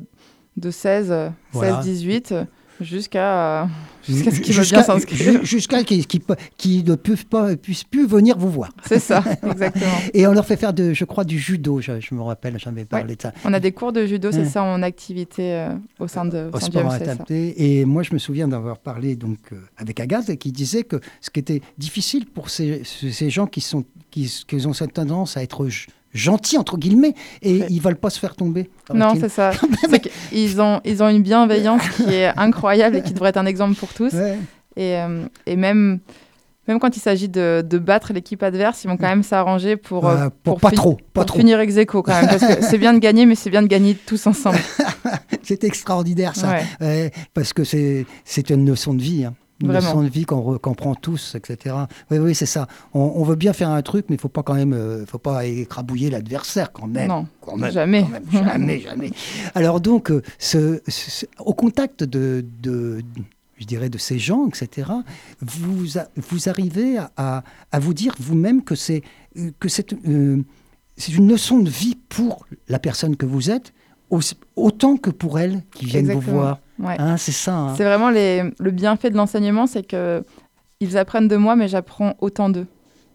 de 0.57 0.69
16, 0.69 1.31
16, 1.53 1.79
18 1.81 2.33
jusqu'à 2.81 3.67
jusqu'à 4.07 4.31
ce 4.31 4.39
qu'ils 4.39 4.55
veulent 4.55 4.67
bien 4.67 4.83
s'inscrire. 4.83 5.43
Jusqu'à 5.43 5.83
qu'ils 5.83 6.05
qui, 6.05 6.83
ne 6.83 6.95
puissent, 6.95 7.23
pas, 7.23 7.55
puissent 7.55 7.83
plus 7.83 8.07
venir 8.07 8.37
vous 8.37 8.49
voir. 8.49 8.71
C'est 8.85 8.99
ça, 8.99 9.23
exactement. 9.43 9.85
Et 10.13 10.27
on 10.27 10.33
leur 10.33 10.45
fait 10.45 10.57
faire, 10.57 10.73
de, 10.73 10.93
je 10.93 11.05
crois, 11.05 11.23
du 11.23 11.39
judo, 11.39 11.81
je, 11.81 11.91
me 12.13 12.21
rappelle, 12.21 12.57
j'avais 12.57 12.85
parlé 12.85 13.15
de 13.15 13.21
ça. 13.21 13.33
On 13.45 13.53
a 13.53 13.59
des 13.59 13.71
cours 13.71 13.93
de 13.93 14.05
judo, 14.05 14.31
c'est 14.31 14.45
ça, 14.45 14.63
en 14.63 14.81
activité 14.81 15.53
euh, 15.53 15.69
au 15.99 16.07
sein 16.07 16.25
de 16.25 16.49
au 16.51 16.59
sport 16.59 16.93
Et 17.39 17.85
moi, 17.85 18.03
je 18.03 18.13
me 18.13 18.19
souviens 18.19 18.47
d'avoir 18.47 18.79
parlé 18.79 19.15
donc, 19.15 19.39
euh, 19.51 19.57
avec 19.77 19.99
Agathe 19.99 20.35
qui 20.37 20.51
disait 20.51 20.83
que 20.83 20.99
ce 21.19 21.29
qui 21.29 21.39
était 21.39 21.61
difficile 21.77 22.25
pour 22.25 22.49
ces, 22.49 22.83
ces 22.83 23.29
gens 23.29 23.47
qui, 23.47 23.61
sont, 23.61 23.83
qui, 24.09 24.43
qui 24.47 24.67
ont 24.67 24.73
cette 24.73 24.93
tendance 24.93 25.37
à 25.37 25.43
être 25.43 25.67
gentils 26.13 26.57
entre 26.57 26.77
guillemets 26.77 27.13
et 27.41 27.63
ils 27.69 27.81
veulent 27.81 27.95
pas 27.95 28.09
se 28.09 28.19
faire 28.19 28.35
tomber. 28.35 28.69
Non, 28.93 29.13
c'est 29.19 29.29
ça. 29.29 29.51
ils 30.31 30.61
ont 30.61 30.81
ils 30.85 31.01
ont 31.03 31.09
une 31.09 31.23
bienveillance 31.23 31.87
qui 31.95 32.13
est 32.13 32.27
incroyable 32.37 32.97
et 32.97 33.01
qui 33.01 33.13
devrait 33.13 33.29
être 33.29 33.37
un 33.37 33.45
exemple 33.45 33.75
pour 33.75 33.93
tous. 33.93 34.13
Et, 34.77 34.97
euh, 34.97 35.25
et, 35.45 35.57
même 35.57 35.99
même 36.67 36.79
quand 36.79 36.95
il 36.95 36.99
s'agit 37.01 37.27
de, 37.27 37.65
de, 37.67 37.77
battre 37.77 38.13
l'équipe 38.13 38.41
adverse, 38.41 38.85
ils 38.85 38.87
vont 38.87 38.95
quand 38.95 39.09
même 39.09 39.23
s'arranger 39.23 39.75
pour, 39.75 40.07
euh, 40.07 40.29
pour, 40.43 40.59
pas 40.61 40.71
trop, 40.71 40.97
pas 41.13 41.25
trop. 41.25 41.39
finir 41.39 41.59
ex 41.59 41.75
quand 41.85 42.07
même. 42.07 42.27
Parce 42.27 42.45
que 42.45 42.63
c'est 42.63 42.77
bien 42.77 42.93
de 42.93 42.99
gagner, 42.99 43.25
mais 43.25 43.35
c'est 43.35 43.49
bien 43.49 43.63
de 43.63 43.67
gagner 43.67 43.95
tous 43.95 44.27
ensemble. 44.27 44.59
c'est 45.43 45.63
extraordinaire 45.65 46.35
ça. 46.35 46.59
parce 47.33 47.51
que 47.51 47.63
c'est 47.63 48.49
une 48.49 48.69
leçon 48.69 48.93
de 48.93 49.01
vie. 49.01 49.25
Hein 49.25 49.33
une 49.61 49.71
leçon 49.71 50.03
de 50.03 50.09
vie 50.09 50.25
qu'on 50.25 50.73
prend 50.75 50.95
tous, 50.95 51.35
etc. 51.35 51.75
Oui, 52.09 52.17
oui, 52.17 52.35
c'est 52.35 52.45
ça. 52.45 52.67
On, 52.93 53.23
veut 53.23 53.35
bien 53.35 53.53
faire 53.53 53.69
un 53.69 53.81
truc, 53.81 54.05
mais 54.09 54.15
il 54.15 54.21
faut 54.21 54.29
pas 54.29 54.43
quand 54.43 54.55
même, 54.55 54.73
euh, 54.73 55.05
faut 55.05 55.19
pas 55.19 55.45
écrabouiller 55.45 56.09
l'adversaire 56.09 56.71
quand 56.71 56.87
même. 56.87 57.07
Non, 57.07 57.27
jamais. 57.69 58.05
jamais, 58.31 58.79
jamais. 58.81 59.11
Alors 59.55 59.79
donc, 59.79 60.11
euh, 60.11 60.21
ce, 60.39 60.81
au 61.39 61.53
contact 61.53 62.03
de, 62.03 62.45
de 62.61 63.01
je 63.57 63.65
dirais, 63.65 63.89
de 63.89 63.99
ces 63.99 64.17
gens, 64.17 64.47
etc., 64.47 64.89
vous, 65.39 65.85
vous 66.15 66.49
arrivez 66.49 66.97
à, 67.15 67.43
à, 67.71 67.79
vous 67.79 67.93
dire 67.93 68.15
vous-même 68.19 68.63
que 68.63 68.73
c'est 68.73 69.03
que 69.59 69.69
c'est 69.69 69.95
c'est 70.97 71.13
une 71.13 71.29
leçon 71.29 71.59
de 71.59 71.69
vie 71.69 71.97
pour 72.09 72.45
la 72.67 72.79
personne 72.79 73.15
que 73.15 73.25
vous 73.25 73.49
êtes, 73.49 73.73
autant 74.55 74.97
que 74.97 75.09
pour 75.09 75.39
elle 75.39 75.61
qui 75.73 75.85
viennent 75.85 76.11
vous 76.11 76.19
voir. 76.19 76.59
Hein, 76.83 77.17
c'est 77.17 77.31
ça. 77.31 77.55
Hein. 77.55 77.75
C'est 77.75 77.83
vraiment 77.83 78.09
les, 78.09 78.43
le 78.59 78.71
bienfait 78.71 79.09
de 79.09 79.17
l'enseignement, 79.17 79.67
c'est 79.67 79.83
que 79.83 80.23
ils 80.79 80.97
apprennent 80.97 81.27
de 81.27 81.37
moi, 81.37 81.55
mais 81.55 81.67
j'apprends 81.67 82.15
autant 82.19 82.49
d'eux. 82.49 82.65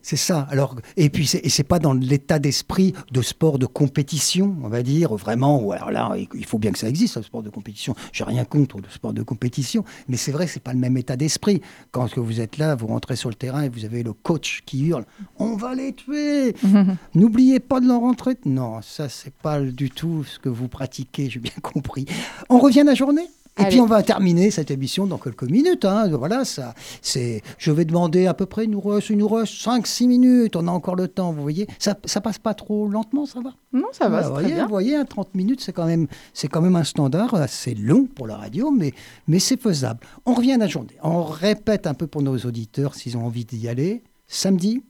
C'est 0.09 0.15
ça. 0.15 0.47
Alors, 0.51 0.77
et 0.97 1.11
puis, 1.11 1.27
c'est, 1.27 1.45
et 1.45 1.49
c'est 1.49 1.65
pas 1.65 1.81
dans 1.81 1.93
l'état 1.93 2.39
d'esprit 2.39 2.95
de 3.11 3.23
sport 3.23 3.59
de 3.59 3.67
compétition, 3.67 4.55
on 4.63 4.69
va 4.69 4.85
dire, 4.85 5.13
vraiment. 5.17 5.61
Ou 5.61 5.73
alors 5.73 5.91
là, 5.91 6.15
il 6.33 6.45
faut 6.45 6.61
bien 6.61 6.71
que 6.71 6.79
ça 6.79 6.89
existe, 6.89 7.17
le 7.17 7.25
sport 7.25 7.43
de 7.43 7.51
compétition. 7.51 7.97
J'ai 8.13 8.23
rien 8.23 8.45
contre 8.45 8.77
le 8.77 8.89
sport 8.89 9.13
de 9.13 9.25
compétition, 9.25 9.85
mais 10.07 10.17
c'est 10.17 10.31
vrai, 10.31 10.47
c'est 10.47 10.63
pas 10.63 10.73
le 10.73 10.79
même 10.79 10.97
état 10.97 11.17
d'esprit. 11.17 11.61
Quand 11.91 12.17
vous 12.19 12.41
êtes 12.41 12.57
là, 12.57 12.77
vous 12.77 12.87
rentrez 12.87 13.17
sur 13.17 13.31
le 13.31 13.35
terrain 13.35 13.63
et 13.63 13.69
vous 13.69 13.85
avez 13.85 14.05
le 14.05 14.13
coach 14.13 14.63
qui 14.65 14.87
hurle 14.87 15.07
On 15.41 15.57
va 15.57 15.75
les 15.75 15.93
tuer 15.93 16.55
N'oubliez 17.17 17.59
pas 17.59 17.81
de 17.81 17.89
leur 17.89 17.99
rentrer. 17.99 18.37
Non, 18.45 18.83
ça, 18.83 19.09
c'est 19.09 19.35
pas 19.35 19.61
du 19.61 19.91
tout 19.91 20.23
ce 20.23 20.39
que 20.39 20.49
vous 20.49 20.69
pratiquez, 20.69 21.31
j'ai 21.31 21.41
bien 21.41 21.51
compris. 21.61 22.07
On 22.49 22.61
revient 22.61 22.83
à 22.83 22.85
la 22.85 22.95
journée? 22.95 23.27
Et 23.59 23.65
puis 23.67 23.81
on 23.81 23.87
va 23.87 24.03
terminer 24.03 24.51
cette 24.51 24.71
émission 24.71 25.07
dans 25.07 25.19
quelques 25.19 25.45
minutes. 25.45 25.85
Hein. 25.85 26.09
Voilà, 26.09 26.45
ça, 26.45 26.75
c'est. 27.01 27.43
Je 27.59 27.71
vais 27.71 27.85
demander 27.85 28.27
à 28.27 28.35
peu 28.35 28.47
près, 28.47 28.67
nous 28.67 28.81
reste, 28.81 29.11
nous 29.11 29.29
5-6 29.29 30.07
minutes. 30.07 30.57
On 30.57 30.69
a 30.69 30.71
encore 30.71 30.97
le 30.97 31.09
temps, 31.09 31.33
vous 31.33 31.43
voyez. 31.43 31.67
Ça, 31.79 31.97
ça 32.05 32.21
passe 32.21 32.39
pas 32.39 32.55
trop 32.55 32.89
lentement, 32.89 33.25
ça 33.25 33.41
va? 33.41 33.51
Non, 33.73 33.89
ça 33.93 34.09
va. 34.09 34.29
voyez, 34.29 34.55
bien. 34.55 34.65
vous 34.65 34.71
voyez, 34.71 34.97
30 35.09 35.35
minutes, 35.35 35.61
c'est 35.61 35.73
quand 35.73 35.87
même, 35.87 36.07
c'est 36.35 36.49
quand 36.49 36.61
même 36.61 36.77
un 36.77 36.85
standard 36.85 37.35
assez 37.35 37.75
long 37.75 38.07
pour 38.07 38.27
la 38.27 38.37
radio, 38.37 38.71
mais, 38.71 38.93
mais 39.27 39.39
c'est 39.39 39.61
faisable. 39.61 40.01
On 40.27 40.35
revient 40.35 40.53
à 40.53 40.59
la 40.59 40.67
journée. 40.67 40.97
On 41.03 41.23
répète 41.23 41.87
un 41.87 41.95
peu 41.95 42.07
pour 42.07 42.23
nos 42.23 42.37
auditeurs 42.37 42.95
s'ils 42.95 43.17
ont 43.17 43.25
envie 43.25 43.45
d'y 43.45 43.69
aller. 43.69 44.03
Samedi. 44.29 44.83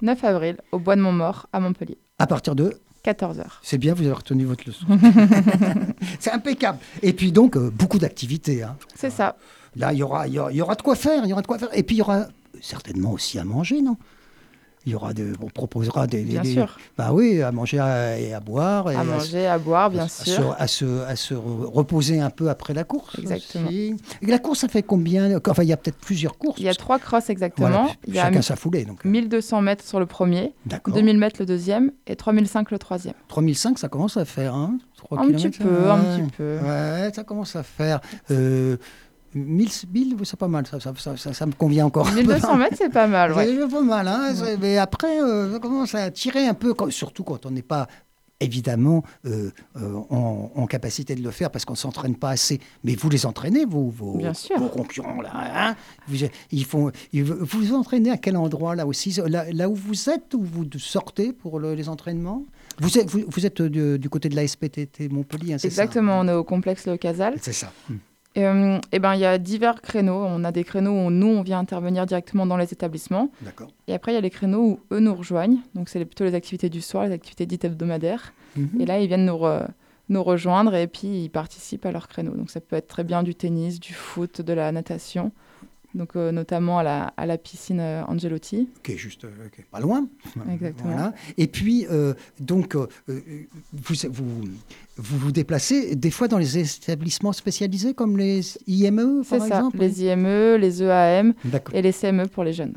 9 0.00 0.24
avril, 0.24 0.56
au 0.72 0.78
Bois 0.78 0.96
de 0.96 1.00
Montmort, 1.00 1.48
à 1.52 1.60
Montpellier. 1.60 1.98
À 2.18 2.26
partir 2.26 2.54
de 2.54 2.74
14h. 3.04 3.44
C'est 3.62 3.78
bien, 3.78 3.94
vous 3.94 4.02
avez 4.04 4.12
retenu 4.12 4.44
votre 4.44 4.64
leçon. 4.66 4.86
c'est 6.20 6.30
impeccable. 6.30 6.78
Et 7.02 7.12
puis 7.12 7.32
donc, 7.32 7.56
euh, 7.56 7.70
beaucoup 7.70 7.98
d'activités. 7.98 8.62
Hein. 8.62 8.76
C'est 8.94 9.10
ça. 9.10 9.36
Là, 9.74 9.92
il 9.92 9.98
y 9.98 10.02
aura, 10.02 10.28
y, 10.28 10.32
y 10.32 10.62
aura 10.62 10.74
de 10.74 10.82
quoi 10.82 10.94
faire, 10.94 11.24
il 11.24 11.30
y 11.30 11.32
aura 11.32 11.42
de 11.42 11.46
quoi 11.46 11.58
faire. 11.58 11.70
Et 11.76 11.82
puis, 11.82 11.96
il 11.96 11.98
y 11.98 12.02
aura 12.02 12.28
certainement 12.60 13.12
aussi 13.12 13.38
à 13.38 13.44
manger, 13.44 13.82
non? 13.82 13.96
Il 14.84 14.92
y 14.92 14.94
aura 14.94 15.14
de, 15.14 15.32
on 15.40 15.46
proposera 15.46 16.06
des, 16.06 16.22
bien 16.22 16.42
sûr. 16.44 16.78
Bah 16.98 17.10
oui, 17.12 17.40
à 17.42 17.52
manger 17.52 17.76
et 18.18 18.34
à 18.34 18.40
boire. 18.40 18.90
Et 18.90 18.96
à 18.96 19.04
manger, 19.04 19.46
à, 19.46 19.58
boire, 19.58 19.90
bien 19.90 20.08
sûr. 20.08 20.54
À 20.58 20.66
se, 20.66 21.04
à 21.04 21.16
se, 21.16 21.34
reposer 21.34 22.20
un 22.20 22.30
peu 22.30 22.50
après 22.50 22.74
la 22.74 22.84
course. 22.84 23.18
Exactement. 23.18 23.68
Et 23.70 23.96
la 24.22 24.38
course, 24.38 24.60
ça 24.60 24.68
fait 24.68 24.82
combien 24.82 25.30
Enfin, 25.48 25.62
il 25.62 25.68
y 25.68 25.72
a 25.72 25.76
peut-être 25.76 25.98
plusieurs 25.98 26.36
courses. 26.38 26.58
Il 26.58 26.64
y 26.64 26.68
a 26.68 26.74
trois 26.74 26.98
crosses 26.98 27.30
exactement. 27.30 27.88
il 28.06 28.14
y 28.14 28.18
chacun 28.18 28.40
a 28.40 28.42
sa 28.42 28.56
foulée. 28.56 28.84
Donc. 28.84 29.04
1200 29.04 29.62
mètres 29.62 29.84
sur 29.84 30.00
le 30.00 30.06
premier, 30.06 30.54
2000 30.86 31.18
mètres 31.18 31.36
le 31.40 31.46
deuxième 31.46 31.92
et 32.06 32.16
3005 32.16 32.70
le 32.70 32.78
troisième. 32.78 33.14
3005, 33.28 33.78
ça 33.78 33.88
commence 33.88 34.16
à 34.16 34.24
faire, 34.24 34.54
hein 34.54 34.78
un 35.10 35.30
petit 35.32 35.50
peu, 35.50 35.90
un 35.90 35.98
petit 35.98 36.30
peu. 36.36 36.58
Ouais, 36.62 37.10
ça 37.12 37.24
commence 37.24 37.56
à 37.56 37.62
faire. 37.62 38.00
Euh, 38.30 38.76
1000, 39.34 39.68
1000 39.92 40.16
c'est 40.24 40.38
pas 40.38 40.48
mal, 40.48 40.66
ça, 40.66 40.78
ça, 40.80 40.92
ça, 41.16 41.32
ça, 41.32 41.46
me 41.46 41.52
convient 41.52 41.86
encore. 41.86 42.10
1200 42.12 42.56
mètres, 42.56 42.76
c'est 42.78 42.92
pas 42.92 43.06
mal, 43.06 43.32
ouais. 43.32 43.46
C'est 43.46 43.68
pas 43.68 43.82
mal, 43.82 44.08
hein, 44.08 44.32
mais 44.60 44.78
après, 44.78 45.20
euh, 45.20 45.52
ça 45.52 45.58
commence 45.58 45.94
à 45.94 46.10
tirer 46.10 46.46
un 46.46 46.54
peu, 46.54 46.74
surtout 46.90 47.24
quand 47.24 47.46
on 47.46 47.50
n'est 47.50 47.62
pas 47.62 47.88
évidemment 48.40 49.04
euh, 49.24 49.50
euh, 49.76 50.00
en, 50.10 50.66
capacité 50.66 51.14
de 51.14 51.22
le 51.22 51.30
faire 51.30 51.50
parce 51.50 51.64
qu'on 51.64 51.74
ne 51.74 51.78
s'entraîne 51.78 52.16
pas 52.16 52.30
assez. 52.30 52.60
Mais 52.82 52.94
vous 52.94 53.08
les 53.08 53.24
entraînez, 53.24 53.64
vous, 53.64 53.90
vos, 53.90 54.20
vos 54.56 54.68
concurrents, 54.68 55.20
là. 55.20 55.30
Hein 55.34 55.76
vous, 56.08 56.26
ils 56.50 56.64
font, 56.64 56.90
vous 57.12 57.46
vous 57.46 57.74
entraînez 57.74 58.10
à 58.10 58.16
quel 58.16 58.36
endroit, 58.36 58.74
là 58.74 58.86
aussi? 58.86 59.20
Là, 59.28 59.68
où 59.68 59.74
vous 59.74 60.10
êtes, 60.10 60.34
où 60.34 60.42
vous 60.42 60.64
sortez 60.78 61.32
pour 61.32 61.60
les 61.60 61.88
entraînements? 61.88 62.44
Vous 62.80 62.98
êtes, 62.98 63.08
vous, 63.08 63.46
êtes 63.46 63.62
du, 63.62 64.08
côté 64.08 64.28
de 64.28 64.36
la 64.36 64.46
SPTT 64.46 65.08
Montpellier, 65.10 65.54
hein, 65.54 65.58
c'est 65.58 65.68
Exactement, 65.68 66.20
on 66.20 66.28
est 66.28 66.32
au 66.32 66.44
complexe 66.44 66.86
Le 66.86 66.96
Casal. 66.96 67.34
C'est 67.40 67.52
ça. 67.52 67.70
Hmm. 67.88 67.96
Et, 68.34 68.46
euh, 68.46 68.78
eh 68.92 68.98
ben, 68.98 69.14
il 69.14 69.20
y 69.20 69.26
a 69.26 69.38
divers 69.38 69.82
créneaux. 69.82 70.24
On 70.26 70.44
a 70.44 70.52
des 70.52 70.64
créneaux 70.64 71.06
où 71.06 71.10
nous, 71.10 71.26
on 71.26 71.42
vient 71.42 71.58
intervenir 71.58 72.06
directement 72.06 72.46
dans 72.46 72.56
les 72.56 72.72
établissements. 72.72 73.30
Et 73.88 73.94
après, 73.94 74.12
il 74.12 74.14
y 74.14 74.18
a 74.18 74.22
les 74.22 74.30
créneaux 74.30 74.62
où 74.62 74.80
eux 74.92 75.00
nous 75.00 75.14
rejoignent. 75.14 75.58
Donc, 75.74 75.88
c'est 75.88 76.04
plutôt 76.04 76.24
les 76.24 76.34
activités 76.34 76.70
du 76.70 76.80
soir, 76.80 77.04
les 77.04 77.12
activités 77.12 77.46
dites 77.46 77.64
hebdomadaires. 77.64 78.32
Mhm. 78.56 78.80
Et 78.80 78.86
là, 78.86 79.00
ils 79.00 79.08
viennent 79.08 79.26
nous, 79.26 79.40
nous 80.08 80.22
rejoindre 80.22 80.74
et 80.74 80.86
puis 80.86 81.24
ils 81.24 81.30
participent 81.30 81.86
à 81.86 81.92
leurs 81.92 82.08
créneaux. 82.08 82.34
Donc, 82.34 82.50
ça 82.50 82.60
peut 82.60 82.76
être 82.76 82.88
très 82.88 83.04
bien 83.04 83.22
du 83.22 83.34
tennis, 83.34 83.80
du 83.80 83.92
foot, 83.92 84.40
de 84.40 84.52
la 84.52 84.72
natation 84.72 85.32
donc 85.94 86.16
euh, 86.16 86.32
notamment 86.32 86.78
à 86.78 86.82
la, 86.82 87.02
à 87.16 87.26
la 87.26 87.38
piscine 87.38 87.80
euh, 87.80 88.04
Angelotti. 88.04 88.68
Qui 88.82 88.92
est 88.92 88.96
juste 88.96 89.24
euh, 89.24 89.30
pas 89.70 89.80
loin. 89.80 90.06
Exactement. 90.52 91.12
Et 91.36 91.46
puis, 91.46 91.86
donc, 92.40 92.74
vous, 92.76 92.88
vous, 94.10 94.42
vous, 94.96 95.18
vous 95.18 95.32
déplacez 95.32 95.94
des 95.96 96.10
fois 96.10 96.28
dans 96.28 96.38
les 96.38 96.58
établissements 96.58 97.32
spécialisés 97.32 97.94
comme 97.94 98.16
les 98.16 98.42
IME, 98.66 99.22
par 99.28 99.44
exemple 99.44 99.76
ça, 99.76 99.84
les 99.84 100.04
IME, 100.04 100.56
les 100.56 100.82
EAM 100.82 101.34
et 101.72 101.82
les 101.82 101.92
CME 101.92 102.26
pour 102.28 102.44
les 102.44 102.52
jeunes. 102.52 102.74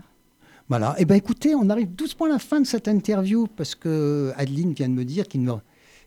Voilà. 0.67 0.95
Eh 0.97 1.05
bien, 1.05 1.15
écoutez, 1.15 1.53
on 1.53 1.69
arrive 1.69 1.93
doucement 1.93 2.25
à 2.25 2.29
la 2.29 2.39
fin 2.39 2.59
de 2.59 2.65
cette 2.65 2.87
interview 2.87 3.47
parce 3.55 3.75
que 3.75 4.33
Adeline 4.35 4.73
vient 4.73 4.89
de 4.89 4.93
me 4.93 5.05
dire 5.05 5.27
qu'il 5.27 5.43
ne 5.43 5.51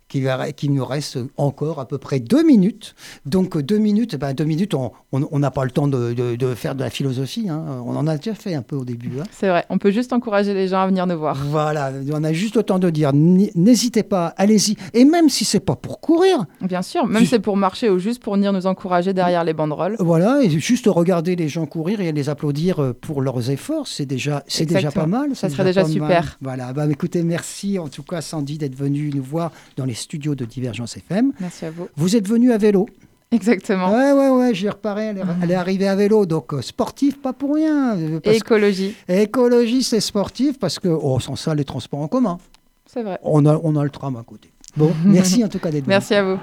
qu'il 0.08 0.72
nous 0.72 0.84
reste 0.84 1.18
encore 1.36 1.80
à 1.80 1.86
peu 1.86 1.98
près 1.98 2.20
deux 2.20 2.42
minutes. 2.42 2.94
Donc 3.26 3.58
deux 3.58 3.78
minutes, 3.78 4.16
ben 4.16 4.32
deux 4.32 4.44
minutes, 4.44 4.74
on 4.74 5.38
n'a 5.38 5.50
pas 5.50 5.64
le 5.64 5.70
temps 5.70 5.88
de, 5.88 6.14
de, 6.14 6.54
faire 6.54 6.74
de 6.74 6.82
la 6.82 6.90
philosophie. 6.90 7.48
Hein. 7.48 7.82
On 7.84 7.96
en 7.96 8.06
a 8.06 8.16
déjà 8.16 8.34
fait 8.34 8.54
un 8.54 8.62
peu 8.62 8.76
au 8.76 8.84
début. 8.84 9.20
Hein. 9.20 9.24
C'est 9.30 9.48
vrai, 9.48 9.64
on 9.70 9.78
peut 9.78 9.90
juste 9.90 10.12
encourager 10.12 10.54
les 10.54 10.68
gens 10.68 10.80
à 10.80 10.86
venir 10.86 11.06
nous 11.06 11.18
voir. 11.18 11.36
Voilà, 11.36 11.92
on 12.12 12.24
a 12.24 12.32
juste 12.32 12.56
le 12.56 12.62
temps 12.62 12.78
de 12.78 12.90
dire, 12.90 13.12
n'hésitez 13.12 14.02
pas, 14.02 14.34
allez-y. 14.36 14.76
Et 14.94 15.04
même 15.04 15.28
si 15.28 15.44
c'est 15.44 15.60
pas 15.60 15.76
pour 15.76 16.00
courir. 16.00 16.46
Bien 16.62 16.82
sûr, 16.82 17.06
même 17.06 17.22
si 17.22 17.28
c'est 17.28 17.38
pour 17.38 17.56
marcher 17.56 17.90
ou 17.90 17.98
juste 17.98 18.22
pour 18.22 18.34
venir 18.34 18.52
nous 18.52 18.66
encourager 18.66 19.12
derrière 19.12 19.44
les 19.44 19.52
banderoles. 19.52 19.96
Voilà, 19.98 20.42
et 20.42 20.50
juste 20.50 20.86
regarder 20.86 21.36
les 21.36 21.48
gens 21.48 21.66
courir 21.66 22.00
et 22.00 22.12
les 22.12 22.28
applaudir 22.28 22.82
euh, 22.82 22.92
pour 22.92 23.20
leurs 23.22 23.50
efforts, 23.50 23.86
c'est 23.86 24.06
déjà, 24.06 24.42
c'est 24.46 24.66
déjà 24.66 24.90
pas 24.90 25.06
mal. 25.06 25.34
Ça 25.36 25.48
serait 25.48 25.64
déjà, 25.64 25.84
super. 25.84 26.38
Voilà, 26.40 26.72
bah, 26.72 26.86
écoutez, 26.90 27.22
merci 27.22 27.78
en 27.78 27.88
tout 27.88 28.02
cas 28.02 28.20
Sandy 28.20 28.58
d'être 28.58 28.76
venu 28.76 29.10
nous 29.14 29.22
voir 29.22 29.52
dans 29.76 29.84
les 29.84 29.94
studios 29.98 30.34
de 30.34 30.44
Divergence 30.44 30.96
FM. 30.96 31.32
Merci 31.40 31.66
à 31.66 31.70
vous. 31.70 31.88
Vous 31.96 32.16
êtes 32.16 32.28
venu 32.28 32.52
à 32.52 32.58
vélo. 32.58 32.86
Exactement. 33.30 33.92
Ouais, 33.92 34.12
ouais, 34.12 34.30
ouais, 34.30 34.54
j'y 34.54 34.68
reparais. 34.68 35.14
Elle, 35.42 35.50
est 35.50 35.54
arrivée 35.54 35.86
à 35.86 35.94
vélo, 35.94 36.24
donc 36.24 36.54
euh, 36.54 36.62
sportif, 36.62 37.20
pas 37.20 37.34
pour 37.34 37.54
rien. 37.54 37.96
Euh, 37.96 38.20
écologie. 38.24 38.94
écologie, 39.06 39.82
c'est 39.82 40.00
sportif 40.00 40.58
parce 40.58 40.78
que, 40.78 40.88
oh, 40.88 41.20
sans 41.20 41.36
ça, 41.36 41.54
les 41.54 41.64
transports 41.64 42.00
en 42.00 42.08
commun. 42.08 42.38
C'est 42.86 43.02
vrai. 43.02 43.18
On 43.22 43.44
a, 43.44 43.60
on 43.62 43.76
a 43.76 43.84
le 43.84 43.90
tram 43.90 44.16
à 44.16 44.22
côté. 44.22 44.50
Bon, 44.76 44.92
merci 45.04 45.44
en 45.44 45.48
tout 45.48 45.58
cas 45.58 45.70
d'être 45.70 45.84
venu. 45.84 45.90
Merci 45.90 46.14
à 46.14 46.24
vous. 46.24 46.38